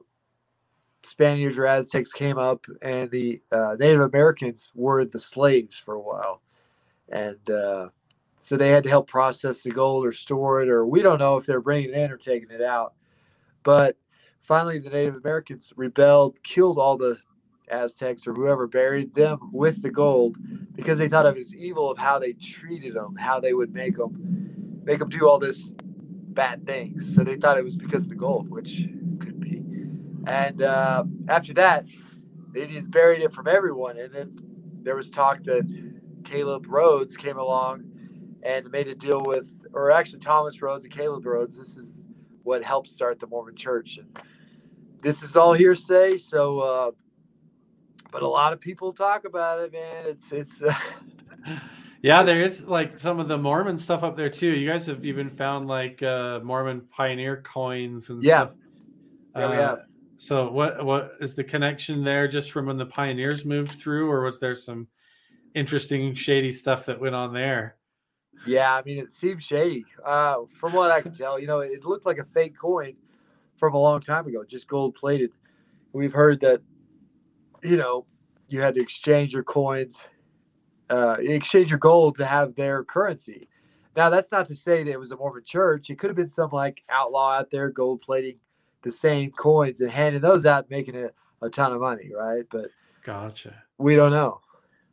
[1.02, 6.00] Spaniards or Aztecs came up, and the uh, Native Americans were the slaves for a
[6.00, 6.42] while,
[7.08, 7.88] and uh,
[8.42, 11.36] so they had to help process the gold or store it, or we don't know
[11.36, 12.94] if they're bringing it in or taking it out.
[13.62, 13.96] But
[14.42, 17.18] finally, the Native Americans rebelled, killed all the
[17.70, 20.36] Aztecs or whoever buried them with the gold
[20.74, 23.96] because they thought it was evil of how they treated them, how they would make
[23.96, 25.70] them make them do all this
[26.30, 27.14] bad things.
[27.14, 28.82] So they thought it was because of the gold, which
[30.26, 31.84] and uh, after that,
[32.52, 33.98] the Indians buried it from everyone.
[33.98, 34.38] And then
[34.82, 35.68] there was talk that
[36.24, 37.84] Caleb Rhoades came along
[38.42, 41.56] and made a deal with, or actually Thomas Rhoades and Caleb Rhoades.
[41.56, 41.92] This is
[42.42, 43.98] what helped start the Mormon Church.
[43.98, 44.18] And
[45.02, 46.18] this is all hearsay.
[46.18, 46.90] So, uh,
[48.10, 50.06] but a lot of people talk about it, man.
[50.06, 50.62] It's it's.
[50.62, 50.74] Uh,
[52.02, 54.50] yeah, there is like some of the Mormon stuff up there too.
[54.50, 58.46] You guys have even found like uh, Mormon pioneer coins and yeah.
[58.46, 58.50] stuff.
[59.36, 59.78] Yeah, we uh, have.
[60.20, 64.22] So what what is the connection there just from when the pioneers moved through or
[64.22, 64.86] was there some
[65.54, 67.76] interesting shady stuff that went on there?
[68.46, 69.86] Yeah, I mean it seems shady.
[70.04, 72.96] Uh, from what I can tell, you know, it looked like a fake coin
[73.56, 75.30] from a long time ago, just gold plated.
[75.94, 76.60] We've heard that
[77.62, 78.04] you know,
[78.48, 79.96] you had to exchange your coins,
[80.90, 83.48] uh, exchange your gold to have their currency.
[83.96, 85.88] Now that's not to say that it was a Mormon church.
[85.88, 88.36] It could have been some like outlaw out there gold plating
[88.82, 91.10] the same coins and handing those out, making a,
[91.42, 92.44] a ton of money, right?
[92.50, 92.66] But
[93.04, 93.54] gotcha.
[93.78, 94.40] We don't know.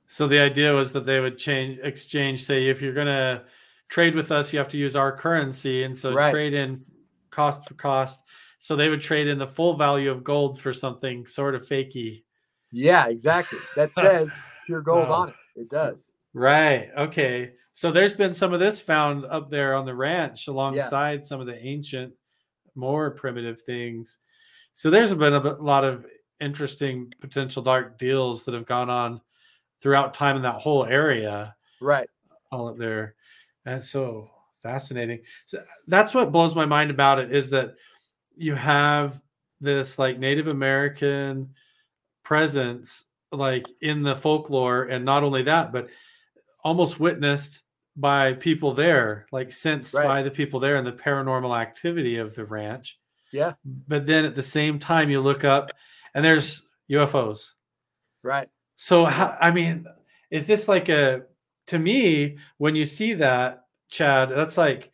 [0.08, 2.44] So the idea was that they would change exchange.
[2.44, 3.44] Say if you're gonna
[3.90, 6.32] trade with us, you have to use our currency, and so right.
[6.32, 6.78] trade in
[7.30, 8.24] cost for cost.
[8.60, 12.24] So they would trade in the full value of gold for something sort of fakey.
[12.72, 13.60] Yeah, exactly.
[13.76, 14.30] That says
[14.66, 15.36] pure gold on it.
[15.56, 16.06] It does.
[16.34, 16.90] Right.
[16.98, 17.52] Okay.
[17.74, 21.48] So there's been some of this found up there on the ranch alongside some of
[21.48, 22.14] the ancient,
[22.78, 24.20] more primitive things.
[24.74, 26.06] So there's been a lot of
[26.40, 29.20] interesting potential dark deals that have gone on
[29.82, 31.56] throughout time in that whole area.
[31.82, 32.10] Right.
[32.52, 33.16] all up there.
[33.66, 34.30] And so
[34.62, 35.22] fascinating.
[35.46, 37.76] So that's what blows my mind about it is that
[38.36, 39.22] you have
[39.60, 41.54] this like Native American
[42.24, 45.90] presence like in the folklore and not only that but
[46.64, 47.64] almost witnessed
[47.98, 50.06] by people there like sensed Right.
[50.08, 53.00] by the people there and the paranormal activity of the ranch
[53.32, 53.54] Yeah.
[53.88, 55.72] but then at the same time you look up
[56.14, 57.56] and there's UFOs
[58.24, 58.50] Right.
[58.76, 59.86] so I mean,
[60.32, 61.24] is this like a
[61.68, 64.30] to me when you see that, Chad?
[64.30, 64.92] That's like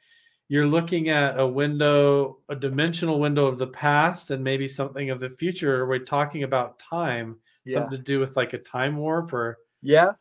[0.47, 5.19] you're looking at a window, a dimensional window of the past, and maybe something of
[5.19, 5.81] the future.
[5.81, 7.75] Are We're talking about time, Yeah.
[7.79, 10.13] something to do with like a time warp, or Yeah.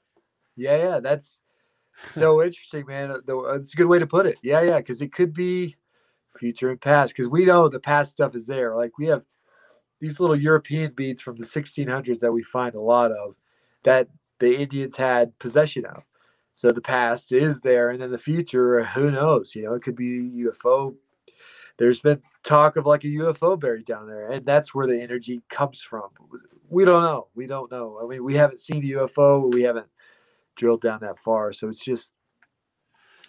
[0.56, 0.76] Yeah.
[0.76, 1.00] Yeah.
[1.00, 1.41] That's
[2.14, 3.10] so interesting, man.
[3.10, 4.36] Uh, uh, It's a good way to put it.
[4.42, 4.62] Yeah.
[4.62, 4.78] Yeah.
[4.78, 5.76] Because it could be
[6.38, 7.14] future and past.
[7.14, 8.74] Because we know the past stuff is there.
[8.76, 9.22] Like we have
[10.00, 13.36] these little European beads from the 1600s that we find a lot of
[13.84, 14.08] that
[14.40, 16.02] the Indians had possession of.
[16.54, 19.54] So the past is there, and then the future, who knows?
[19.54, 20.94] You know, it could be UFO.
[21.78, 25.40] There's been talk of like a UFO buried down there, and that's where the energy
[25.48, 26.10] comes from.
[26.68, 27.28] We don't know.
[27.34, 28.00] We don't know.
[28.02, 29.52] I mean, we haven't seen a UFO.
[29.52, 29.86] We haven't
[30.56, 32.10] drilled down that far, so it's just.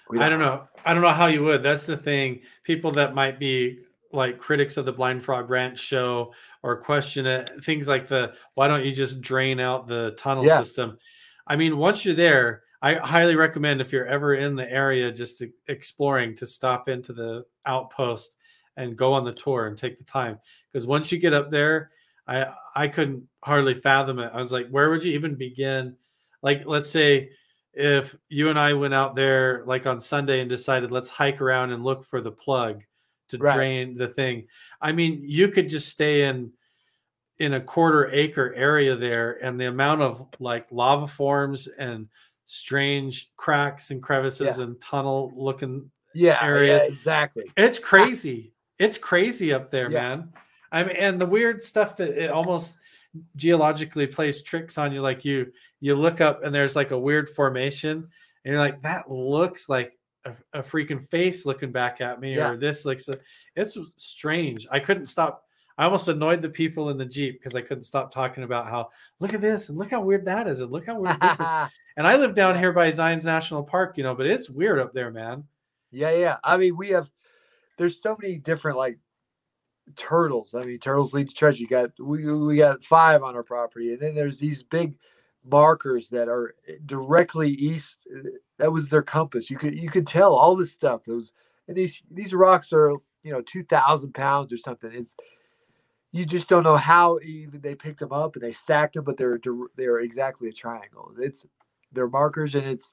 [0.10, 0.68] we I don't know.
[0.86, 1.64] I don't know how you would.
[1.64, 2.42] That's the thing.
[2.64, 3.80] People that might be
[4.12, 8.68] like critics of the Blind Frog Ranch show or question it, things like the why
[8.68, 10.58] don't you just drain out the tunnel Yeah.
[10.58, 10.98] system?
[11.48, 15.42] I mean, once you're there, I highly recommend if you're ever in the area just
[15.68, 18.36] exploring to stop into the outpost
[18.78, 20.38] and go on the tour and take the time
[20.72, 21.92] because once you get up there,
[22.28, 24.32] I I couldn't hardly fathom it.
[24.34, 25.96] I was like, where would you even begin?
[26.44, 27.32] Like, let's say
[27.74, 31.72] if you and I went out there like on Sunday and decided let's hike around
[31.72, 32.84] and look for the plug
[33.30, 33.56] to Right.
[33.56, 34.48] drain the thing.
[34.80, 36.52] I mean, you could just stay in
[37.40, 42.08] in a quarter acre area there and the amount of like lava forms and
[42.46, 46.84] strange cracks and crevices and tunnel looking Yeah, areas.
[46.84, 47.46] yeah, exactly.
[47.58, 48.54] it's crazy.
[48.78, 50.02] It's crazy up there, Yeah.
[50.18, 50.34] man.
[50.72, 52.78] I mean, and the weird stuff that it almost
[53.36, 55.02] geologically plays tricks on you.
[55.02, 55.52] Like you,
[55.84, 59.98] you look up and there's like a weird formation, and you're like, that looks like
[60.24, 62.52] a, a freaking face looking back at me, Yeah.
[62.52, 63.10] or this looks.
[63.58, 64.66] It's strange.
[64.72, 65.44] I couldn't stop.
[65.78, 68.92] I almost annoyed the people in the jeep because I couldn't stop talking about how
[69.20, 71.46] look at this and look how weird that is and look how weird this is.
[71.98, 74.94] And I live down here by Zion's National Park, you know, but it's weird up
[74.94, 75.44] there, man.
[75.92, 76.38] Yeah, yeah.
[76.44, 77.08] I mean, we have
[77.78, 78.98] there's so many different like
[79.96, 80.56] turtles.
[80.56, 81.60] I mean, turtles lead to treasure.
[81.60, 84.96] You got we we got five on our property, and then there's these big
[85.46, 87.98] markers that are eh, directly east.
[88.16, 88.30] uh,
[88.60, 89.50] That was their compass.
[89.50, 91.02] You could you could tell all this stuff.
[91.06, 91.32] Those
[91.68, 92.92] and these these rocks are
[93.24, 94.92] you know two thousand pounds or something.
[94.94, 95.14] It's
[96.12, 99.18] you just don't know how even they picked them up and they stacked them, but
[99.18, 99.40] they're
[99.76, 101.14] they're exactly a triangle.
[101.20, 101.46] It's
[101.92, 102.92] they're markers, and it's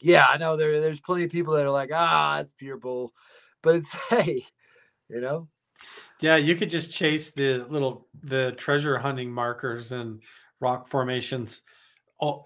[0.00, 3.12] yeah, I know there there's plenty of people that are like, ah, it's pure bull,
[3.62, 4.46] but it's hey,
[5.08, 5.48] you know,
[6.20, 10.20] Yeah, you could just chase the little the treasure hunting markers and
[10.60, 11.62] rock formations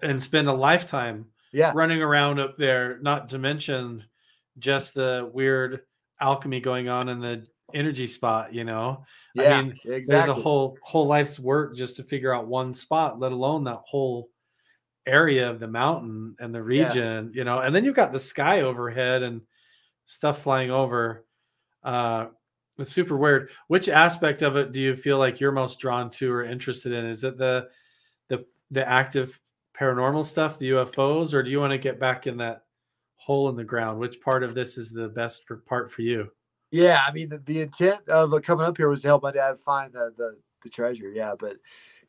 [0.03, 4.03] and spend a lifetime yeah, running around up there, not to mention
[4.59, 5.81] just the weird
[6.19, 9.03] alchemy going on in the energy spot, you know.
[9.33, 10.05] yeah, I mean, exactly.
[10.07, 13.79] There's a whole whole life's work just to figure out one spot, let alone that
[13.85, 14.29] whole
[15.05, 16.85] area of the mountain and the Yeah.
[16.85, 17.59] region, you know.
[17.59, 19.41] And then you've got the sky overhead and
[20.05, 21.25] stuff flying over.
[21.83, 22.27] Uh
[22.79, 23.51] it's super weird.
[23.67, 27.05] Which aspect of it do you feel like you're most drawn to or interested in?
[27.05, 27.69] Is it the
[28.29, 29.39] the the active
[29.77, 32.63] paranormal stuff, the UFOs, or do you want to get back in that
[33.15, 33.99] hole in the ground?
[33.99, 36.29] Which part of this is the best for part for you?
[36.71, 39.57] Yeah, I mean the, the intent of coming up here was to help my dad
[39.65, 41.11] find the, the the treasure.
[41.11, 41.57] Yeah, but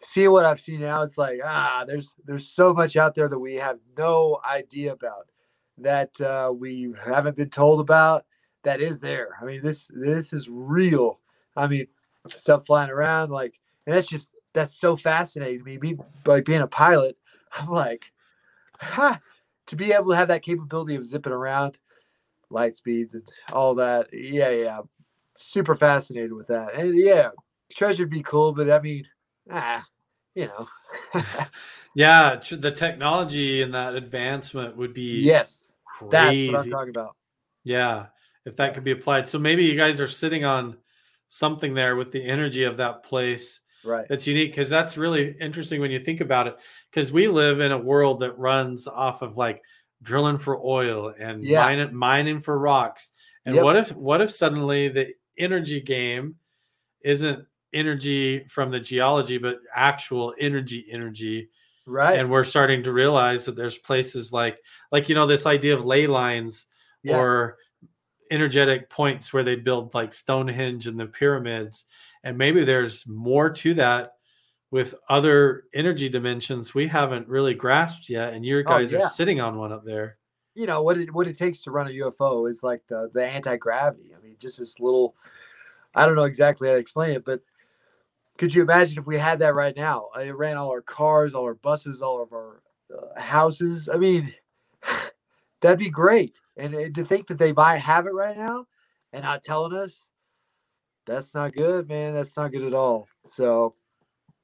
[0.00, 3.38] seeing what I've seen now, it's like ah, there's there's so much out there that
[3.38, 5.28] we have no idea about
[5.78, 8.24] that uh, we haven't been told about.
[8.62, 9.36] That is there.
[9.40, 11.20] I mean this this is real.
[11.56, 11.86] I mean
[12.34, 15.78] stuff flying around like, and that's just that's so fascinating to me.
[15.78, 17.16] Me like being a pilot,
[17.52, 18.04] I'm like,
[18.78, 19.20] ha,
[19.66, 21.76] to be able to have that capability of zipping around
[22.50, 24.08] light speeds and all that.
[24.12, 24.80] Yeah, yeah.
[25.36, 26.74] Super fascinated with that.
[26.74, 27.30] And yeah,
[27.74, 29.04] treasure'd be cool, but I mean,
[29.50, 29.84] ah,
[30.34, 30.68] you know.
[31.96, 35.62] Yeah, the technology and that advancement would be yes,
[36.10, 37.14] that's what I'm talking about.
[37.62, 38.06] Yeah,
[38.44, 39.28] if that could be applied.
[39.28, 40.76] So maybe you guys are sitting on
[41.28, 45.80] something there with the energy of that place right that's unique because that's really interesting
[45.80, 46.56] when you think about it
[46.90, 49.62] because we live in a world that runs off of like
[50.02, 51.60] drilling for oil and Yeah.
[51.62, 53.10] mining, mining for rocks
[53.46, 53.64] and Yep.
[53.64, 56.36] what if what if suddenly the energy game
[57.02, 61.48] isn't energy from the geology but actual energy energy
[61.86, 64.56] right and we're starting to realize that there's places like
[64.92, 66.66] like you know this idea of ley lines
[67.02, 67.16] Yeah.
[67.18, 67.58] or
[68.30, 71.84] energetic points where they build like Stonehenge and the pyramids
[72.24, 74.14] and maybe there's more to that
[74.72, 78.98] with other energy dimensions we haven't really grasped yet and you Oh, guys yeah.
[78.98, 80.18] are sitting on one up there
[80.54, 83.24] you know what it what it takes to run a UFO is like the the
[83.24, 84.14] anti gravity.
[84.16, 85.16] I mean, just this little.
[85.96, 87.40] I don't know exactly how to explain it, but
[88.38, 90.10] could you imagine if we had that right now?
[90.16, 92.62] It ran all our cars, all our buses, all of our
[92.96, 93.88] uh, houses.
[93.92, 94.32] I mean,
[95.60, 96.34] that'd be great.
[96.56, 98.66] And uh, to think that they might have it right now
[99.12, 99.92] and not telling us,
[101.06, 102.14] that's not good, man.
[102.14, 103.08] That's not good at all.
[103.26, 103.74] So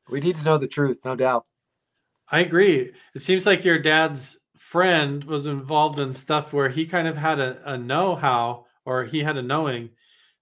[0.08, 1.46] we need to know the truth, no doubt.
[2.30, 2.92] I agree.
[3.14, 7.40] It seems like your dad's friend was involved in stuff where he kind of had
[7.40, 9.90] a, a know how or he had a knowing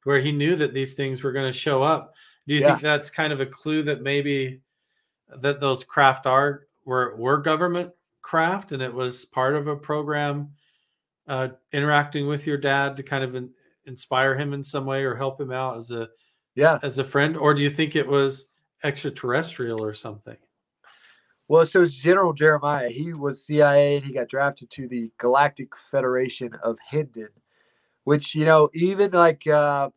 [0.04, 2.14] where he knew that these things were going to show up.
[2.46, 2.70] Do you Yeah.
[2.70, 4.60] think that's kind of a clue that maybe
[5.28, 7.92] that those craft are were were government
[8.22, 10.50] craft and it was part of a program
[11.26, 13.34] uh, interacting with your dad to kind of
[13.88, 16.08] inspire him in some way or help him out as a
[16.54, 16.78] Yeah.
[16.82, 18.46] as a friend or do you think it was
[18.84, 20.36] extraterrestrial or something?
[21.48, 22.90] Well, so it's General Jeremiah.
[22.90, 27.30] He was CIA and he got drafted to the Galactic Federation of Hendon,
[28.04, 29.88] which, you know, even like, uh,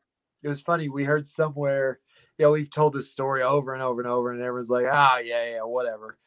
[0.44, 0.88] it was funny.
[0.88, 2.00] We heard somewhere,
[2.38, 5.18] you know, we've told this story over and over and over, and everyone's like, ah,
[5.18, 6.18] yeah, yeah, whatever.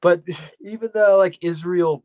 [0.00, 0.22] But
[0.60, 2.02] even though, like, Israel,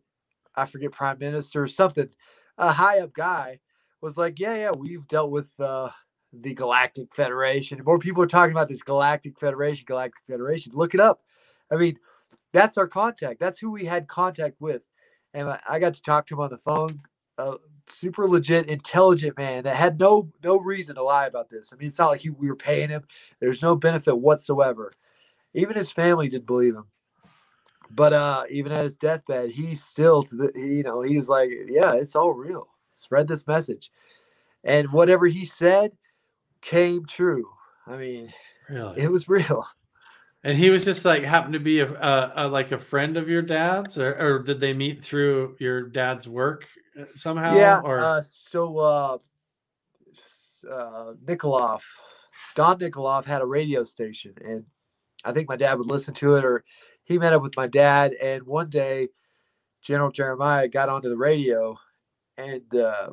[0.56, 2.10] I forget, prime minister or something,
[2.58, 3.60] a high up guy
[4.02, 5.90] was like, yeah, yeah, we've dealt with uh,
[6.34, 7.82] the Galactic Federation.
[7.86, 10.72] More people are talking about this Galactic Federation, Galactic Federation.
[10.76, 11.22] Look it up.
[11.72, 11.98] I mean,
[12.54, 13.40] that's our contact.
[13.40, 14.82] That's who we had contact with.
[15.34, 17.00] And I, I got to talk to him on the phone.
[17.38, 17.56] A
[17.90, 21.70] super legit, intelligent man that had no no reason to lie about this.
[21.72, 23.04] I mean, it's not like he, we were paying him.
[23.40, 24.94] There's no benefit whatsoever.
[25.54, 26.86] Even his family didn't believe him.
[27.90, 32.16] But uh, even at his deathbed, he still, you know, he was like, "Yeah, it's
[32.16, 32.68] all real.
[33.02, 33.92] Spread this message."
[34.64, 35.92] And whatever he said
[36.62, 37.50] came true.
[37.88, 38.32] I mean,
[38.70, 39.02] Really?
[39.02, 39.66] it was real.
[40.44, 43.30] And he was just like happened to be a, a, a like a friend of
[43.30, 46.68] your dad's, or, or did they meet through your dad's work
[47.00, 47.56] uh, somehow?
[47.56, 47.80] Yeah.
[47.84, 49.18] Or Uh, so uh,
[50.70, 51.82] uh, Nikolov,
[52.56, 54.66] Don Nikolov had a radio station, and
[55.24, 56.64] I think my dad would listen to it, or
[57.04, 58.14] he met up with my dad.
[58.14, 59.10] And one day,
[59.84, 61.78] General Jeremiah got onto the radio,
[62.42, 63.10] and uh,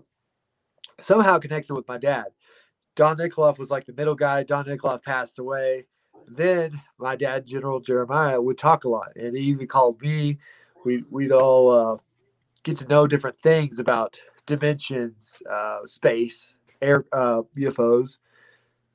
[1.00, 2.26] somehow connected with my dad.
[2.96, 4.42] Don Nikolov was like the middle guy.
[4.42, 5.84] Don Nikolov passed away.
[6.26, 10.38] Then my dad, General Jeremiah, would talk a lot, and he even called me.
[10.84, 11.96] We we'd all uh,
[12.64, 14.16] get to know different things about
[14.46, 18.18] dimensions, uh, space, air, uh, UFOs,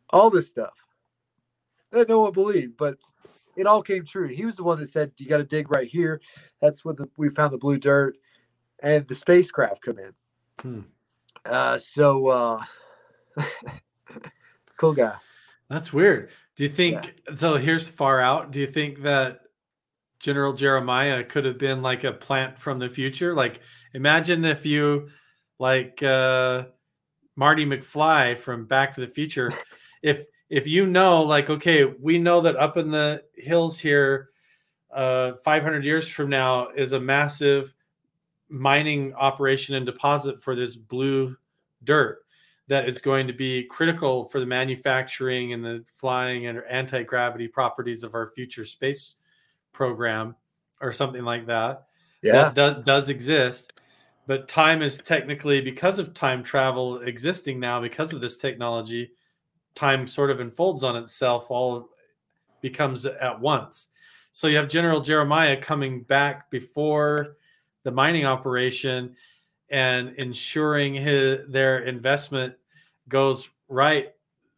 [0.09, 0.73] all this stuff
[1.91, 2.97] that no one believed, but
[3.55, 4.27] it all came true.
[4.27, 6.21] He was the one that said, "You got to dig right here."
[6.61, 8.17] That's when the, we found the blue dirt,
[8.81, 10.13] and the spacecraft come in.
[10.61, 10.81] Hmm.
[11.45, 12.63] Uh, so uh,
[14.77, 15.15] cool guy.
[15.69, 16.29] that's weird.
[16.55, 17.55] Do you think so?
[17.55, 18.51] Here's far out.
[18.51, 19.41] Do you think that
[20.19, 23.33] General Jeremiah could have been like a plant from the future?
[23.33, 23.59] Like,
[23.93, 25.09] imagine if you,
[25.59, 26.65] like uh,
[27.35, 29.51] Marty McFly from Back to the Future,
[30.01, 34.29] if if you know, like, okay, we know that up in the hills here,
[34.93, 37.73] uh, 500 years from now is a massive
[38.53, 41.35] mining operation and deposit for this blue
[41.83, 42.19] dirt
[42.67, 48.03] that is going to be critical for the manufacturing and the flying and anti-gravity properties
[48.03, 49.15] of our future space
[49.73, 50.35] program
[50.79, 51.87] or something like that.
[52.21, 53.73] Yeah, that do- does exist
[54.25, 59.11] but time is technically because of time travel existing now because of this technology
[59.75, 61.89] time sort of unfolds on itself all
[62.61, 63.89] becomes at once.
[64.31, 67.37] So you have general jeremiah coming back before
[67.83, 69.15] the mining operation
[69.69, 72.53] and ensuring his their investment
[73.07, 74.13] goes right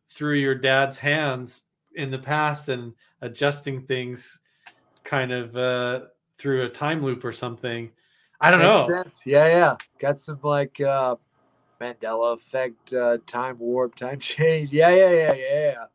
[0.10, 1.66] through your dad's hands
[1.96, 4.40] in the past and adjusting things
[5.04, 6.02] kind of uh,
[6.38, 7.92] through a time loop or something.
[8.42, 9.04] I don't Makes know.
[9.04, 9.16] sense.
[9.26, 9.76] Yeah, yeah.
[10.00, 11.16] Got some like uh,
[11.80, 14.72] Mandela effect, uh, time warp, time change.
[14.72, 15.72] Yeah, yeah, yeah, yeah.
[15.72, 15.86] yeah.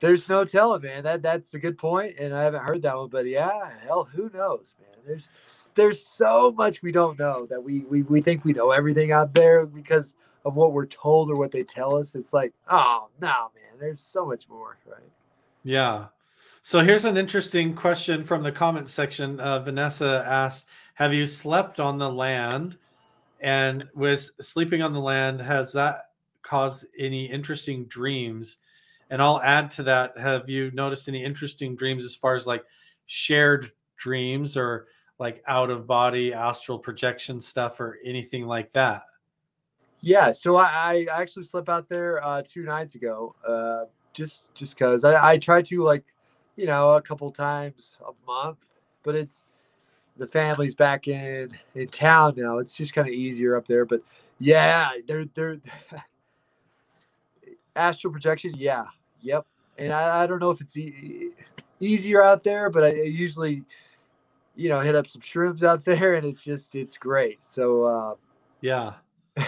[0.00, 1.04] There's no telling, man.
[1.04, 4.30] That that's a good point, and I haven't heard that one, but yeah, hell, who
[4.34, 4.98] knows, man?
[5.06, 5.28] There's
[5.74, 9.34] there's so much we don't know that we we, we think we know everything out
[9.34, 10.14] there because
[10.44, 12.14] of what we're told or what they tell us.
[12.14, 15.10] It's like, oh no, man, there's so much more, right?
[15.64, 16.06] Yeah.
[16.62, 19.40] So here's an interesting question from the comment section.
[19.40, 22.78] Uh, Vanessa asked, "Have you slept on the land?
[23.40, 26.10] And with sleeping on the land, has that
[26.42, 28.58] caused any interesting dreams?"
[29.10, 32.64] And I'll add to that: Have you noticed any interesting dreams as far as like
[33.06, 34.86] shared dreams or
[35.22, 39.04] like out of body astral projection stuff or anything like that?
[40.00, 44.76] Yeah, so I, I actually slept out there uh, two nights ago, uh, just just
[44.76, 46.02] because I, I try to like,
[46.56, 48.58] you know, a couple times a month,
[49.04, 49.38] but it's
[50.16, 52.58] the family's back in in town now.
[52.58, 54.02] It's just kind of easier up there, but
[54.40, 55.58] yeah, they're they're
[57.76, 58.54] astral projection.
[58.56, 58.86] Yeah,
[59.20, 59.46] yep.
[59.78, 61.30] And I, I don't know if it's e-
[61.78, 63.62] easier out there, but I usually,
[64.54, 67.40] you know, hit up some shrooms out there, and it's just it's great.
[67.48, 68.14] So uh,
[68.60, 68.94] yeah.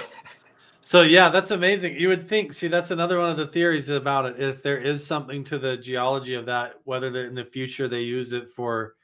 [0.87, 1.97] So yeah, that's amazing.
[1.97, 2.53] You would think.
[2.53, 4.39] See, that's another one of the theories about it.
[4.39, 8.35] If there is something to the geology of that, whether in the future they use
[8.35, 8.95] it for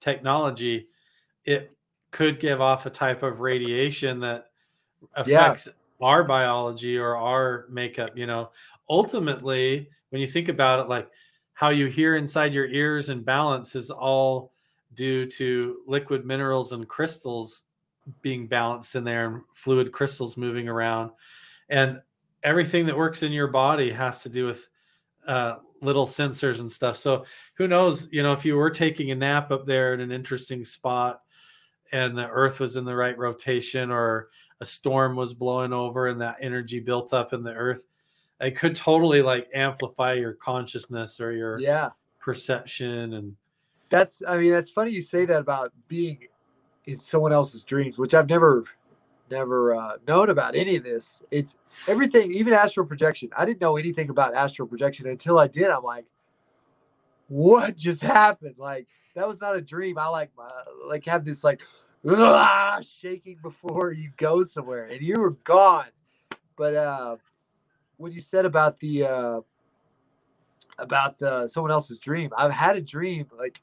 [0.00, 0.86] technology,
[1.44, 1.76] it
[2.12, 4.46] could give off a type of radiation that
[5.14, 6.06] affects yeah.
[6.06, 8.16] our biology or our makeup.
[8.16, 8.50] You know,
[8.88, 11.10] ultimately, when you think about it, like
[11.52, 14.52] how you hear inside your ears and balance is all
[14.94, 17.64] due to liquid minerals and crystals
[18.22, 21.10] being balanced in there and fluid crystals moving around.
[21.68, 22.00] And
[22.42, 24.68] everything that works in your body has to do with
[25.26, 26.96] uh, little sensors and stuff.
[26.96, 27.24] So
[27.54, 30.64] who knows you know if you were taking a nap up there in an interesting
[30.64, 31.20] spot
[31.92, 34.28] and the earth was in the right rotation or
[34.60, 37.84] a storm was blowing over and that energy built up in the earth
[38.40, 41.90] it could totally like amplify your consciousness or your yeah.
[42.20, 43.36] perception and
[43.94, 46.18] that's i mean that's funny you say that about being
[46.86, 48.64] in someone else's dreams, which I've never
[49.30, 51.06] never uh, known about any of this.
[51.30, 51.54] It's
[51.88, 53.30] everything, even astral projection.
[53.36, 55.70] I didn't know anything about astral projection until I did.
[55.70, 56.04] I'm like,
[57.28, 58.56] what just happened?
[58.58, 59.98] Like that was not a dream.
[59.98, 60.50] I like my,
[60.86, 61.60] like have this like
[62.08, 65.86] ah, shaking before you go somewhere, and you were gone.
[66.56, 67.16] But uh,
[67.96, 69.40] when you said about the uh,
[70.78, 73.60] about the someone else's dream, I've had a dream like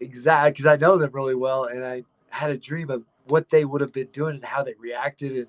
[0.00, 3.64] exact because I know them really well, and I had a dream of what they
[3.64, 5.46] would have been doing and how they reacted, and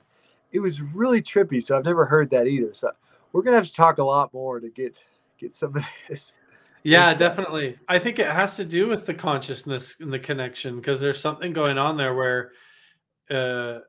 [0.52, 1.64] it was really trippy.
[1.64, 2.74] So I've never heard that either.
[2.74, 2.92] So
[3.32, 4.96] we're gonna have to talk a lot more to get
[5.40, 6.32] get some of this.
[6.84, 7.78] Yeah, definitely.
[7.88, 11.52] I think it has to do with the consciousness and the connection because there's something
[11.52, 12.52] going on there where
[13.30, 13.80] uh,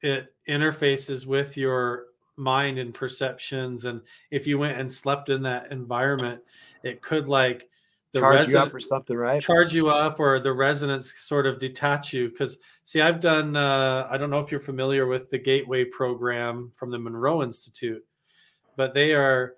[0.00, 2.04] it interfaces with your
[2.36, 3.84] mind and perceptions.
[3.84, 4.00] And
[4.30, 6.40] if you went and slept in that environment,
[6.84, 7.68] it could like
[8.16, 9.40] the charge resident, you up or something, right?
[9.40, 12.28] Charge you up, or the resonance sort of detach you.
[12.28, 13.56] Because see, I've done.
[13.56, 18.04] Uh, I don't know if you're familiar with the Gateway program from the Monroe Institute,
[18.76, 19.54] but they are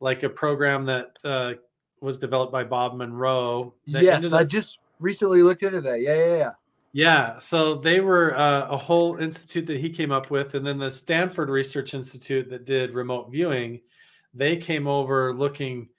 [0.00, 1.52] like a program that uh,
[2.00, 3.74] was developed by Bob Monroe.
[3.86, 6.00] Yes, I just recently looked into that.
[6.00, 6.50] Yeah, yeah, yeah.
[6.92, 10.78] Yeah, so they were uh, a whole institute that he came up with, and then
[10.78, 13.82] the Stanford Research Institute that did remote viewing,
[14.32, 15.90] they came over looking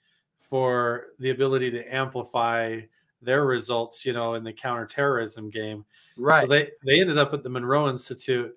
[0.48, 2.80] for the ability to amplify
[3.20, 5.84] their results, you know, in the counterterrorism game.
[6.16, 6.42] Right.
[6.42, 8.56] So they they ended up at the Monroe Institute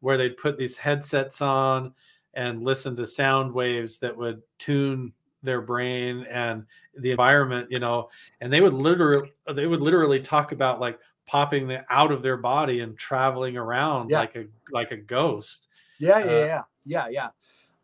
[0.00, 1.92] where they'd put these headsets on
[2.34, 5.12] and listen to sound waves that would tune
[5.42, 6.64] their brain and
[6.98, 8.08] the environment, you know,
[8.40, 12.36] and they would literally they would literally talk about like popping the, out of their
[12.36, 14.20] body and traveling around yeah.
[14.20, 15.68] like a like a ghost.
[15.98, 17.28] Yeah, yeah, uh, yeah, yeah, yeah.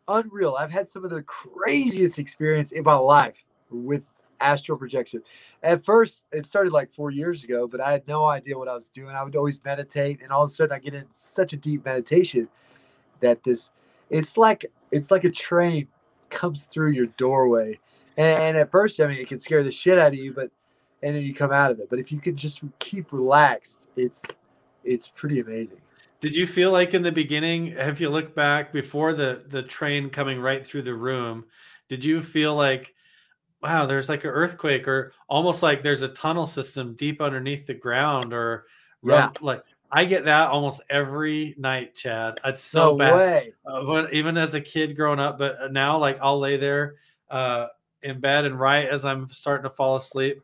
[0.09, 0.55] Unreal.
[0.55, 3.35] I've had some of the craziest experience in my life
[3.71, 4.03] with
[4.39, 5.21] astral projection.
[5.63, 8.75] At first, it started like four years ago, but I had no idea what I
[8.75, 9.15] was doing.
[9.15, 11.85] I would always meditate, and all of a sudden, I get in such a deep
[11.85, 12.47] meditation
[13.19, 13.71] that this
[14.09, 15.87] it's like it's like a train
[16.29, 17.79] comes through your doorway.
[18.17, 20.49] And, and at first, I mean, it can scare the shit out of you, but
[21.03, 21.89] and then you come out of it.
[21.89, 24.21] But if you can just keep relaxed, it's
[24.83, 25.79] it's pretty amazing.
[26.19, 30.09] Did you feel like in the beginning, if you look back before the the train
[30.09, 31.45] coming right through the room,
[31.89, 32.95] did you feel like
[33.67, 37.73] wow, there's like an earthquake, or almost like there's a tunnel system deep underneath the
[37.73, 38.63] ground, or
[39.03, 39.31] yeah.
[39.41, 39.61] like
[39.91, 42.35] I get that almost every night, Chad.
[42.45, 43.53] It's so no bad.
[43.65, 46.95] Uh, when, even as a kid growing up, but uh, now like I'll lay there
[47.29, 47.67] uh,
[48.01, 50.41] in bed and right as I'm starting to fall asleep,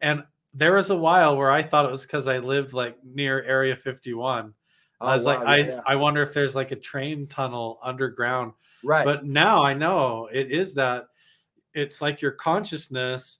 [0.00, 0.22] and
[0.54, 3.74] there was a while where I thought it was because I lived like near Area
[3.74, 4.54] 51.
[5.00, 5.94] Oh, I was wow, like, yeah, I.
[5.94, 8.52] I wonder if there's like a train tunnel underground.
[8.84, 9.04] Right.
[9.04, 11.06] But now I know it is that
[11.74, 13.38] it's like your consciousness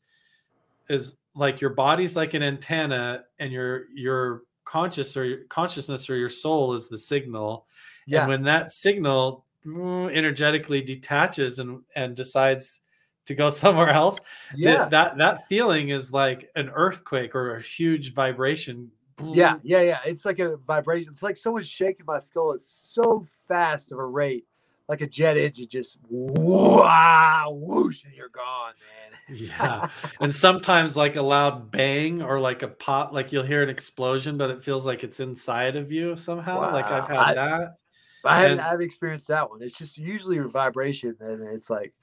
[0.88, 6.16] is like your body's like an antenna and your your conscious or your consciousness or
[6.16, 7.66] your soul is the signal
[8.06, 8.20] Yeah.
[8.20, 12.82] And when that signal mm, energetically detaches and and decides
[13.26, 14.18] to go somewhere else,
[14.52, 14.84] th- Yeah.
[14.86, 18.90] that that feeling is like an earthquake or a huge vibration.
[19.22, 19.98] Yeah, yeah, yeah.
[20.06, 21.12] It's like a vibration.
[21.12, 24.46] It's like someone's shaking my skull it's so fast of a rate,
[24.90, 29.36] like a jet engine just wow, whoosh, and you're gone, man.
[29.48, 29.88] Yeah.
[30.20, 34.36] and sometimes like a loud bang or like a pop, like you'll hear an explosion,
[34.36, 36.72] but it feels like it's inside of you somehow.
[36.72, 37.76] Like I've had I- that.
[38.24, 39.62] I haven't, And- I've experienced that one.
[39.62, 41.94] It's just usually a vibration, and it's like,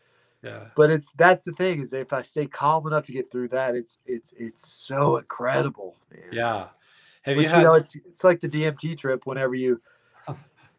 [0.42, 0.68] Yeah.
[0.78, 3.76] but it's that's the thing is if I stay calm enough to get through that,
[3.76, 6.30] it's it's it's so incredible, man.
[6.32, 6.68] Yeah.
[7.24, 9.26] Have Which, you you, had know, it's it's like the DMT trip.
[9.26, 9.82] Whenever you
[10.30, 10.38] oh.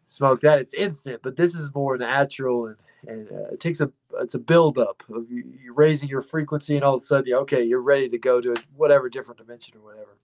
[0.09, 1.21] Smoke that, it's instant.
[1.23, 2.75] But this is more natural, and
[3.07, 6.75] and uh, it takes a it's a build up of you, you raising your frequency,
[6.75, 9.81] and all of a sudden, okay, you're ready to go to whatever different dimension or
[9.81, 10.17] whatever.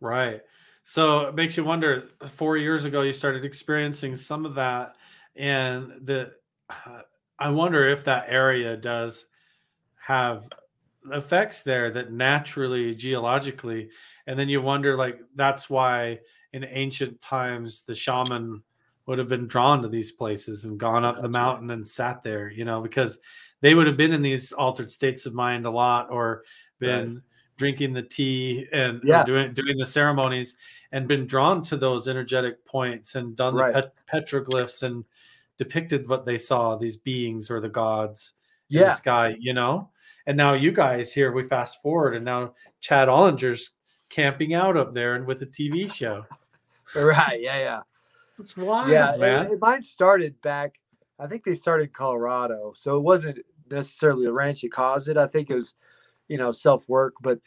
[0.00, 0.40] Right.
[0.82, 2.08] So it makes you wonder.
[2.28, 4.96] Four years ago, you started experiencing some of that,
[5.36, 6.32] and the
[6.68, 7.02] uh,
[7.38, 9.26] I wonder if that area does
[9.96, 10.48] have
[11.12, 13.90] effects there that naturally geologically,
[14.26, 16.20] and then you wonder like that's why
[16.52, 18.62] in ancient times the shaman
[19.06, 22.50] would have been drawn to these places and gone up the mountain and sat there,
[22.50, 23.20] you know, because
[23.60, 26.42] they would have been in these altered states of mind a lot or
[26.78, 27.22] been
[27.56, 29.22] drinking the tea and Yeah.
[29.24, 30.56] doing doing the ceremonies
[30.92, 33.72] and been drawn to those energetic points and done Right.
[33.72, 35.04] the pet- petroglyphs and
[35.56, 38.34] depicted what they saw these beings or the gods
[38.70, 39.90] in Yeah, the sky you know
[40.26, 43.70] and now you guys here we fast forward and now chad ollinger's
[44.08, 46.26] camping out up there and with a tv show
[46.96, 47.40] right.
[47.40, 47.80] Yeah, yeah.
[48.38, 50.74] It's wild yeah, man it- it- mine started back.
[51.18, 53.38] I think they started in Colorado, so it wasn't
[53.70, 55.16] necessarily the ranch that caused it.
[55.16, 55.74] I think it was,
[56.28, 57.38] you know, self work, but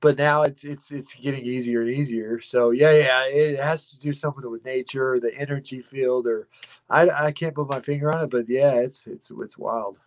[0.00, 2.40] but now it's it's it's getting easier and easier.
[2.40, 6.48] So yeah, yeah, it has to do something with nature, the energy field, or
[6.88, 9.98] I I can't put my finger on it, but yeah, it's it's it's wild.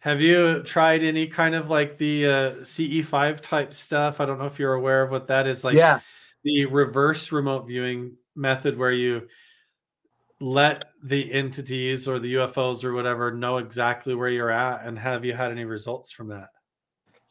[0.00, 4.20] Have you tried any kind of like the uh, CE5 type stuff?
[4.20, 5.62] I don't know if you're aware of what that is.
[5.62, 6.00] Like yeah,
[6.42, 9.28] the reverse remote viewing method where you
[10.42, 14.84] let the entities or the UFOs or whatever know exactly where you're at.
[14.84, 16.48] And have you had any results from that?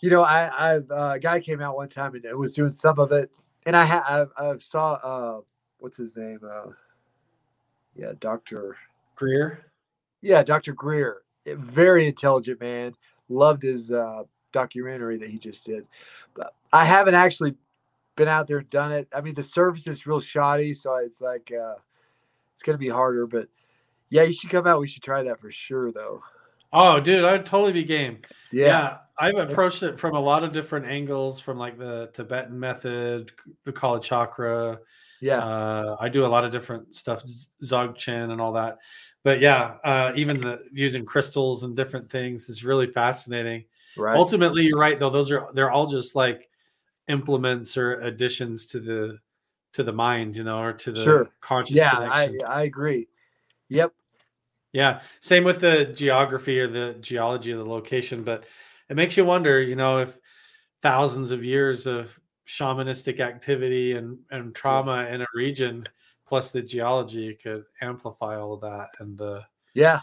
[0.02, 3.00] you know, I I've uh, a guy came out one time and was doing some
[3.00, 3.32] of it,
[3.66, 5.42] and I ha- I've, I've saw uh
[5.80, 6.72] what's his name uh
[7.96, 8.76] yeah Doctor
[9.16, 9.66] Greer?
[10.22, 10.74] Yeah, Dr.
[10.74, 12.94] Greer, very intelligent man.
[13.30, 15.88] Loved his uh, documentary that he just did.
[16.36, 17.56] But I haven't actually
[18.18, 19.08] been out there done it.
[19.16, 21.76] I mean, the service is real shoddy, so it's like uh,
[22.62, 23.26] it's gonna be harder.
[23.26, 23.48] But
[24.10, 24.80] yeah, you should come out.
[24.80, 26.22] We should try that for sure, though.
[26.72, 28.20] Oh, dude, I'd totally be game.
[28.52, 32.58] Yeah, Yeah, I've approached it from a lot of different angles, from like the Tibetan
[32.58, 33.32] method,
[33.66, 34.80] the Kala Chakra.
[35.22, 37.24] yeah, Uh, I do a lot of different stuff,
[37.62, 38.78] Dzogchen and all that.
[39.24, 43.66] But yeah, uh, even the using crystals and different things is really fascinating.
[43.98, 44.16] right.
[44.18, 46.50] Ultimately, you're right though; those are they're all just like
[47.08, 49.20] implements or additions to the
[49.74, 51.30] to the mind, you know, or to the Sure.
[51.40, 52.48] conscious yeah, I connection.
[52.48, 53.08] I agree.
[53.70, 53.94] Yep.
[54.74, 58.46] Yeah, same with the geography or the geology of the location, but
[58.90, 60.18] it makes you wonder, you know, if
[60.82, 62.18] thousands of years of
[62.48, 65.88] shamanistic activity and and trauma in a region
[66.26, 69.42] plus the geology could amplify all of that and uh
[69.74, 70.02] Yeah.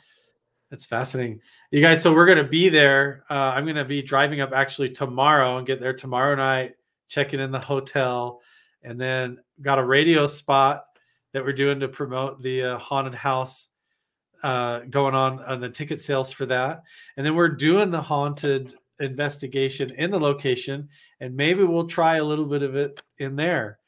[0.71, 1.41] it's fascinating.
[1.71, 3.25] You guys, so we're going to be there.
[3.29, 6.77] Uh, I'm going to be driving up actually tomorrow and get there tomorrow night,
[7.09, 8.41] checking in the hotel,
[8.83, 10.85] and then got a radio spot
[11.33, 13.69] that we're doing to promote the uh, haunted house
[14.43, 16.83] uh, going on on the ticket sales for that.
[17.17, 20.89] And then we're doing the haunted investigation in the location,
[21.21, 23.79] and maybe we'll try a little bit of it in there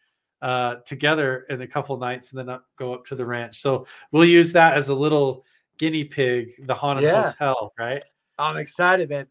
[0.43, 3.59] uh, together in a couple nights, and then up, go up to the ranch.
[3.59, 5.45] So we'll use that as a little
[5.79, 7.29] guinea pig, the haunted Yeah.
[7.31, 8.03] hotel, right?
[8.39, 9.27] I'm excited, man.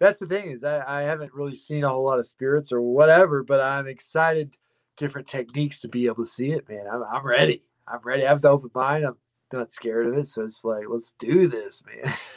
[0.00, 2.80] That's the thing is I, I haven't really seen a whole lot of spirits or
[2.80, 4.56] whatever, but I'm excited
[5.00, 6.84] different techniques to be able to see it, man.
[6.92, 7.64] I'm, I'm ready.
[7.88, 8.24] I'm ready.
[8.24, 9.04] I have the open mind.
[9.04, 9.16] I'm
[9.52, 10.28] not scared of it.
[10.28, 11.82] So it's like, let's do this,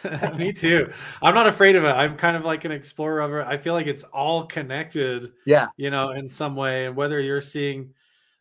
[0.04, 0.38] man.
[0.38, 0.92] Me too.
[1.22, 1.90] I'm not afraid of it.
[1.90, 3.46] I'm kind of like an explorer of it.
[3.46, 5.68] I feel like it's all connected, Yeah.
[5.78, 6.88] you know, in some way.
[6.88, 7.94] And whether you're seeing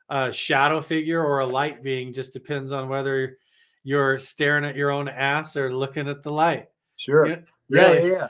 [0.09, 3.37] a shadow figure or a light being just depends on whether
[3.83, 6.69] you're staring at your own ass or looking at the light.
[6.97, 7.27] Sure.
[7.27, 7.37] Yeah,
[7.69, 8.09] Yeah, really.
[8.11, 8.29] yeah, yeah.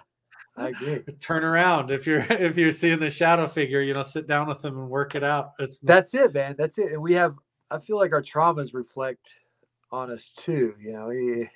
[0.56, 1.02] I agree.
[1.20, 4.60] Turn around if you're if you're seeing the shadow figure, you know, sit down with
[4.60, 5.52] them and work it out.
[5.58, 6.54] It's not, That's it, man.
[6.58, 6.92] That's it.
[6.92, 7.36] And we have,
[7.70, 9.28] I feel like our traumas reflect
[9.90, 10.74] on us too.
[10.80, 11.48] You know, you,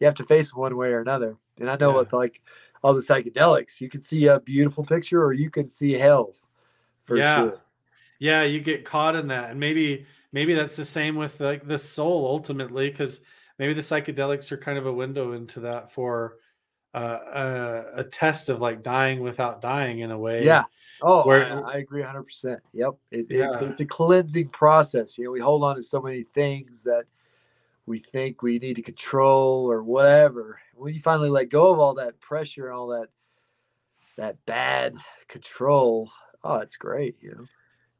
[0.00, 1.36] you have to face one way or another.
[1.60, 2.00] And I know Yeah.
[2.00, 2.40] with like
[2.82, 6.34] all the psychedelics, you can see a beautiful picture or you can see hell
[7.04, 7.40] for Yeah.
[7.42, 7.60] sure.
[8.20, 11.78] yeah you get caught in that and maybe maybe that's the same with like the
[11.78, 13.20] soul ultimately because
[13.58, 16.36] maybe the psychedelics are kind of a window into that for
[16.94, 17.18] uh,
[17.96, 20.64] a, a, test of like dying without dying in a way yeah.
[21.02, 22.92] Oh where, I, I agree 100% yep.
[23.10, 23.52] It, yeah.
[23.54, 25.18] it's, it's a cleansing process.
[25.18, 27.04] You know we hold on to so many things that
[27.86, 30.60] we think we need to control or whatever.
[30.76, 33.08] When you finally let go of all that pressure and all that
[34.16, 34.94] that bad
[35.28, 36.10] control
[36.44, 37.46] oh it's great you know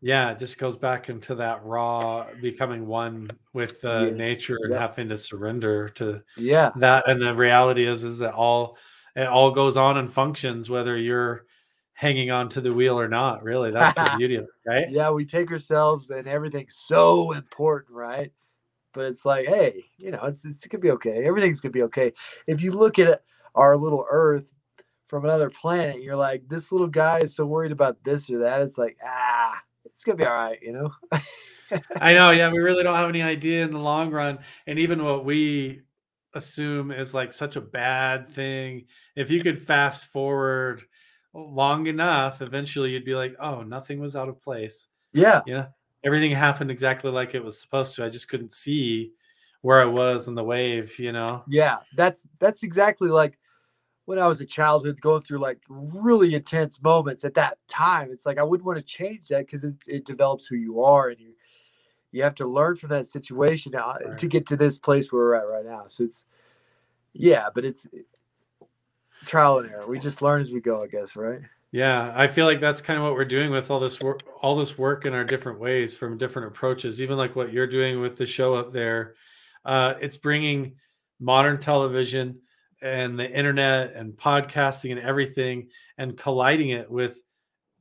[0.05, 4.11] yeah, it just goes back into that raw becoming one with uh, yeah.
[4.11, 4.79] nature and yeah.
[4.79, 7.09] having to surrender to yeah that.
[7.09, 8.77] And the reality is, is that all
[9.17, 11.47] it all goes on and functions whether you're
[11.95, 13.43] hanging on to the wheel or not.
[13.43, 14.91] Really, that's the beauty of it, right?
[14.91, 18.31] Yeah, we take ourselves and everything's so important, right?
[18.93, 21.25] But it's like, hey, you know, it's, it's gonna be okay.
[21.25, 22.13] Everything's gonna be okay.
[22.47, 23.23] If you look at
[23.55, 24.45] our little Earth
[25.09, 28.61] from another planet, you're like, this little guy is so worried about this or that.
[28.61, 29.55] It's like, ah,
[29.95, 30.93] it's gonna be all right, you know.
[32.01, 35.05] I know, yeah, we really don't have any idea in the long run, and even
[35.05, 35.83] what we
[36.35, 38.87] assume is like such a bad thing.
[39.17, 40.83] If you could fast forward
[41.33, 44.89] long enough, eventually you'd be like, oh, nothing was out of place.
[45.13, 45.67] Yeah, you know,
[46.05, 48.05] everything happened exactly like it was supposed to.
[48.05, 49.13] I just couldn't see
[49.63, 51.43] where I was in the wave, you know.
[51.49, 53.39] Yeah, that's that's exactly like
[54.07, 58.11] when I was a childhood going through like really intense moments at that time.
[58.13, 61.09] It's like I wouldn't want to change that because it, it develops who you are
[61.09, 61.33] and you
[62.13, 64.19] you have to learn from that situation uh, right.
[64.19, 65.85] to get to this place where we're at right now.
[65.89, 66.25] So it's
[67.13, 67.87] yeah, but it's
[69.27, 69.87] trial and error.
[69.87, 71.41] We just learn as we go, I guess, right?
[71.73, 74.55] Yeah, I feel like that's kind of what we're doing with all this work, all
[74.55, 77.03] this work in our different ways from different approaches.
[77.03, 79.15] Even like what you're doing with the show up there,
[79.65, 80.77] uh, it's bringing
[81.19, 82.39] modern television
[82.85, 87.23] and the internet and podcasting and everything and colliding it with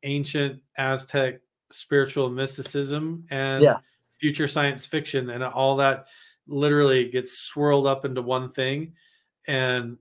[0.04, 1.42] ancient Aztec
[1.72, 3.78] spiritual mysticism and yeah.
[4.18, 5.30] future science fiction.
[5.30, 6.08] And all that
[6.48, 8.94] literally gets swirled up into one thing
[9.48, 9.98] and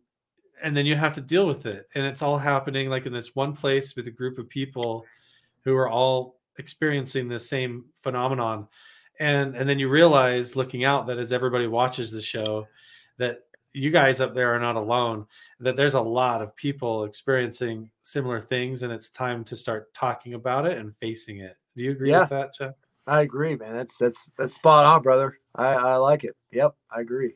[0.62, 1.88] and then you have to deal with it.
[1.96, 5.04] And it's all happening like in this one place with a group of people
[5.64, 8.68] who are all experiencing the same phenomenon.
[9.18, 12.68] And and then you realize looking out that as everybody watches the show
[13.18, 13.40] that
[13.74, 15.26] you guys up there are not alone
[15.60, 20.34] that there's a lot of people experiencing similar things and it's time to start talking
[20.34, 21.56] about it and facing it.
[21.76, 22.74] Do you agree yeah, with that jeff?
[23.06, 23.74] I agree man.
[23.74, 25.38] That's that's that's spot on brother.
[25.54, 26.36] I i like it.
[26.50, 27.34] Yep i agree.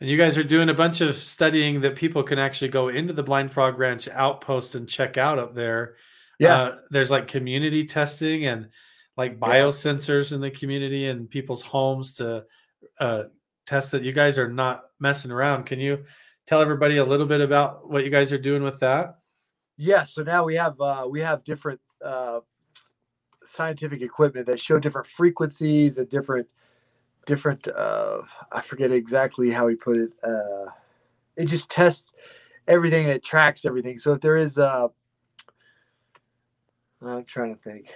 [0.00, 3.12] And you guys are doing a bunch of studying that people can actually go into
[3.12, 5.94] the blind frog ranch outpost and check out up there.
[6.40, 6.56] Yeah.
[6.56, 8.70] Uh, there's like community testing and
[9.16, 10.36] like biosensors yeah.
[10.36, 12.44] in the community and people's homes to
[12.98, 13.24] uh,
[13.72, 15.64] test that you guys are not messing around.
[15.64, 16.04] Can you
[16.46, 19.18] tell everybody a little bit about what you guys are doing with that?
[19.78, 22.40] Yeah, so now we have uh, we have different uh,
[23.46, 26.46] scientific equipment that show different frequencies and different
[27.24, 27.66] different.
[27.66, 28.18] Uh,
[28.52, 30.10] I forget exactly how he put it.
[30.22, 30.66] Uh,
[31.38, 32.12] it just tests
[32.68, 33.98] everything and it tracks everything.
[33.98, 34.88] So if there is, uh,
[37.00, 37.86] I'm trying to think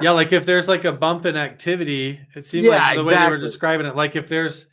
[0.00, 3.14] yeah, like if there's like a bump in activity, it seems yeah, like the exactly.
[3.14, 4.66] way they were describing it, like if there's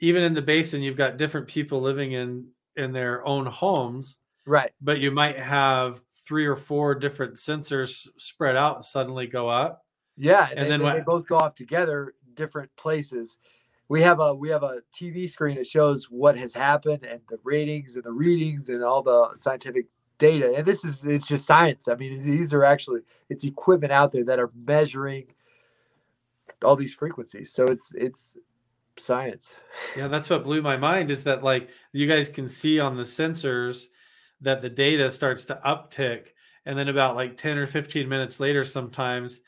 [0.00, 4.72] even in the basin, you've got different people living in in their own homes, right?
[4.80, 9.84] But you might have three or four different sensors spread out suddenly go up.
[10.16, 13.36] Yeah, and, and they, then when, they both go off together, different places.
[13.88, 17.38] We have a we have a TV screen that shows what has happened and the
[17.44, 19.86] ratings and the readings and all the scientific
[20.18, 21.88] data and this is it's just science.
[21.88, 25.26] I mean these are actually it's equipment out there that are measuring
[26.64, 27.52] all these frequencies.
[27.52, 28.36] So it's it's
[28.98, 29.46] science.
[29.96, 33.02] Yeah that's what blew my mind is that like you guys can see on the
[33.02, 33.86] sensors
[34.40, 36.28] that the data starts to uptick
[36.64, 39.40] and then about like 10 or 15 minutes later sometimes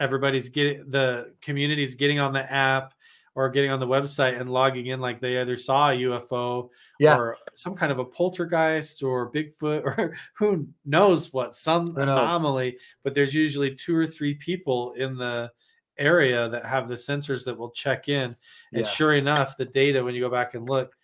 [0.00, 2.94] everybody's getting the community's getting on the app
[3.34, 6.68] or getting on the website and logging in like they either saw a UFO
[6.98, 7.16] yeah.
[7.16, 12.76] or some kind of a poltergeist or Bigfoot or who knows what some anomaly.
[13.02, 15.50] But there's usually two or three people in the
[15.98, 18.36] area that have the sensors that will check in.
[18.72, 18.88] And yeah.
[18.88, 20.94] sure enough, the data when you go back and look,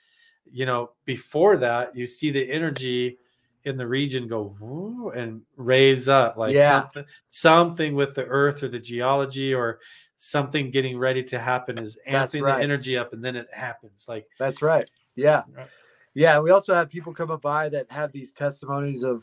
[0.50, 3.18] you know, before that, you see the energy
[3.64, 6.68] in the region go and raise up like yeah.
[6.68, 9.80] something something with the earth or the geology or
[10.18, 12.58] something getting ready to happen is amping right.
[12.58, 14.90] the energy up and then it happens like that's right.
[15.14, 15.44] Yeah.
[15.56, 15.68] Right.
[16.12, 19.22] yeah we also have people coming by that have these testimonies of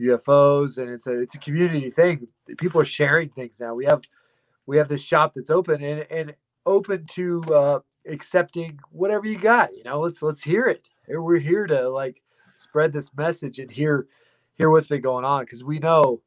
[0.00, 2.28] ufos and it's a it's a community thing.
[2.56, 3.74] People are sharing things now.
[3.74, 4.00] We have
[4.66, 6.34] we have this shop that's open and, and
[6.66, 10.00] open to uh accepting whatever you got you know?
[10.00, 10.84] Let's let's hear it.
[11.08, 12.22] We're here to like
[12.54, 14.06] spread this message and hear
[14.54, 16.22] hear what's been going on because we know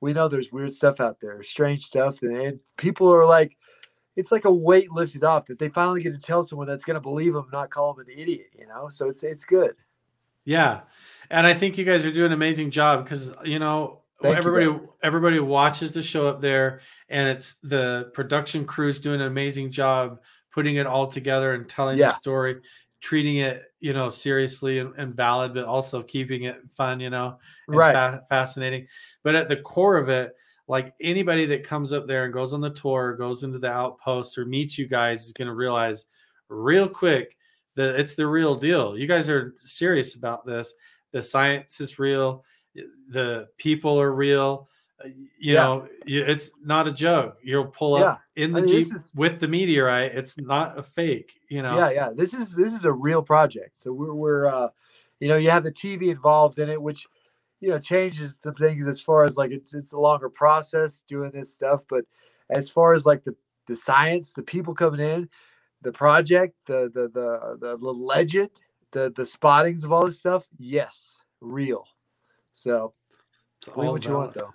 [0.00, 3.56] we know there's weird stuff out there, strange stuff, and, and people are like,
[4.16, 6.94] it's like a weight lifted off that they finally get to tell someone that's going
[6.94, 8.48] to believe them, not call them an idiot.
[8.58, 9.74] You know, so it's it's good.
[10.44, 10.80] Yeah,
[11.30, 14.66] and I think you guys are doing an amazing job because you know Thank everybody
[14.66, 14.80] guys.
[15.02, 20.20] everybody watches the show up there, and it's the production crew's doing an amazing job
[20.52, 22.06] putting it all together and telling Yeah.
[22.06, 22.56] the story,
[23.00, 27.00] treating it you know seriously and, and valid, but also keeping it fun.
[27.00, 27.38] You know,
[27.68, 27.92] and Right.
[27.94, 28.86] fa- fascinating.
[29.22, 30.34] But at the core of it,
[30.66, 34.36] like anybody that comes up there and goes on the tour, goes into the outpost
[34.36, 36.06] or meets you guys is going to realize
[36.48, 37.36] real quick
[37.76, 38.98] that it's the real deal.
[38.98, 40.74] You guys are serious about this.
[41.12, 42.44] The science is real.
[43.10, 44.68] The people are real.
[45.04, 45.62] You Yeah.
[45.62, 47.38] know, it's not a joke.
[47.42, 50.14] You'll pull up in the I mean, jeep is- with the meteorite.
[50.14, 51.38] It's not a fake.
[51.48, 51.76] You know.
[51.76, 52.10] Yeah, yeah.
[52.14, 53.80] This is this is a real project.
[53.80, 54.68] So we're we're uh,
[55.20, 57.06] you know, you have the TV involved in it, which
[57.60, 61.30] you know changes the things as far as like it's it's a longer process doing
[61.30, 61.82] this stuff.
[61.88, 62.04] But
[62.50, 63.36] as far as like the
[63.68, 65.28] the science, the people coming in,
[65.82, 68.50] the project, the the the the, the legend,
[68.90, 71.04] the the spottings of all this stuff, yes,
[71.40, 71.86] real.
[72.52, 72.94] So
[73.58, 74.54] It's all what you want though.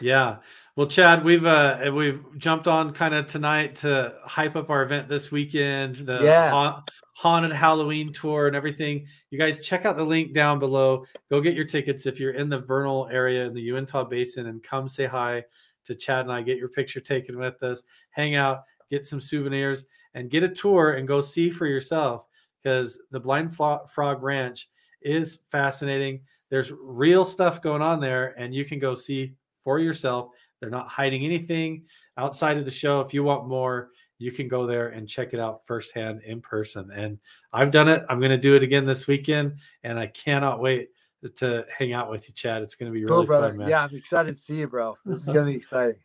[0.00, 0.38] Yeah.
[0.74, 5.08] Well, Chad, we've uh we've jumped on kind of tonight to hype up our event
[5.08, 6.50] this weekend, the Yeah.
[6.50, 9.06] haunt, haunted Halloween tour and everything.
[9.30, 11.04] You guys check out the link down below.
[11.30, 14.62] Go get your tickets if you're in the Vernal area in the Uintah Basin and
[14.62, 15.44] come say hi
[15.84, 16.42] to Chad and I.
[16.42, 20.92] Get your picture taken with us, hang out, get some souvenirs, and get a tour
[20.92, 22.26] and go see for yourself
[22.62, 24.68] because the Blind Frog Ranch
[25.02, 26.20] is fascinating.
[26.48, 29.34] There's real stuff going on there, and you can go see
[29.64, 30.30] for yourself.
[30.60, 31.84] They're not hiding anything
[32.16, 33.00] outside of the show.
[33.00, 36.90] If you want more, you can go there and check it out firsthand in person.
[36.94, 37.18] And
[37.52, 38.04] I've done it.
[38.08, 40.90] I'm going to do it again this weekend, and I cannot wait
[41.36, 42.62] to hang out with you, Chad.
[42.62, 43.48] It's going to be Cool, really brother.
[43.48, 43.68] fun, man.
[43.68, 44.96] Yeah, I'm excited to see you, bro.
[45.04, 45.96] This is gonna be exciting.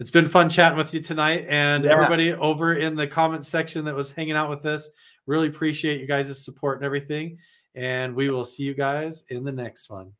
[0.00, 1.92] It's been fun chatting with you tonight, and Yeah.
[1.92, 4.90] everybody over in the comment section that was hanging out with us.
[5.26, 7.38] Really appreciate you guys' support and everything.
[7.76, 10.12] And we will see you guys in the next one.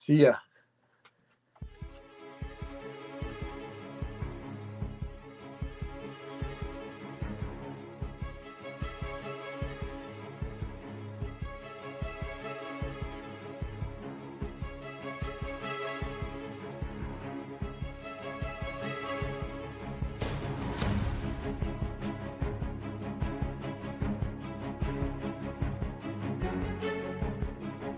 [0.00, 0.34] See ya.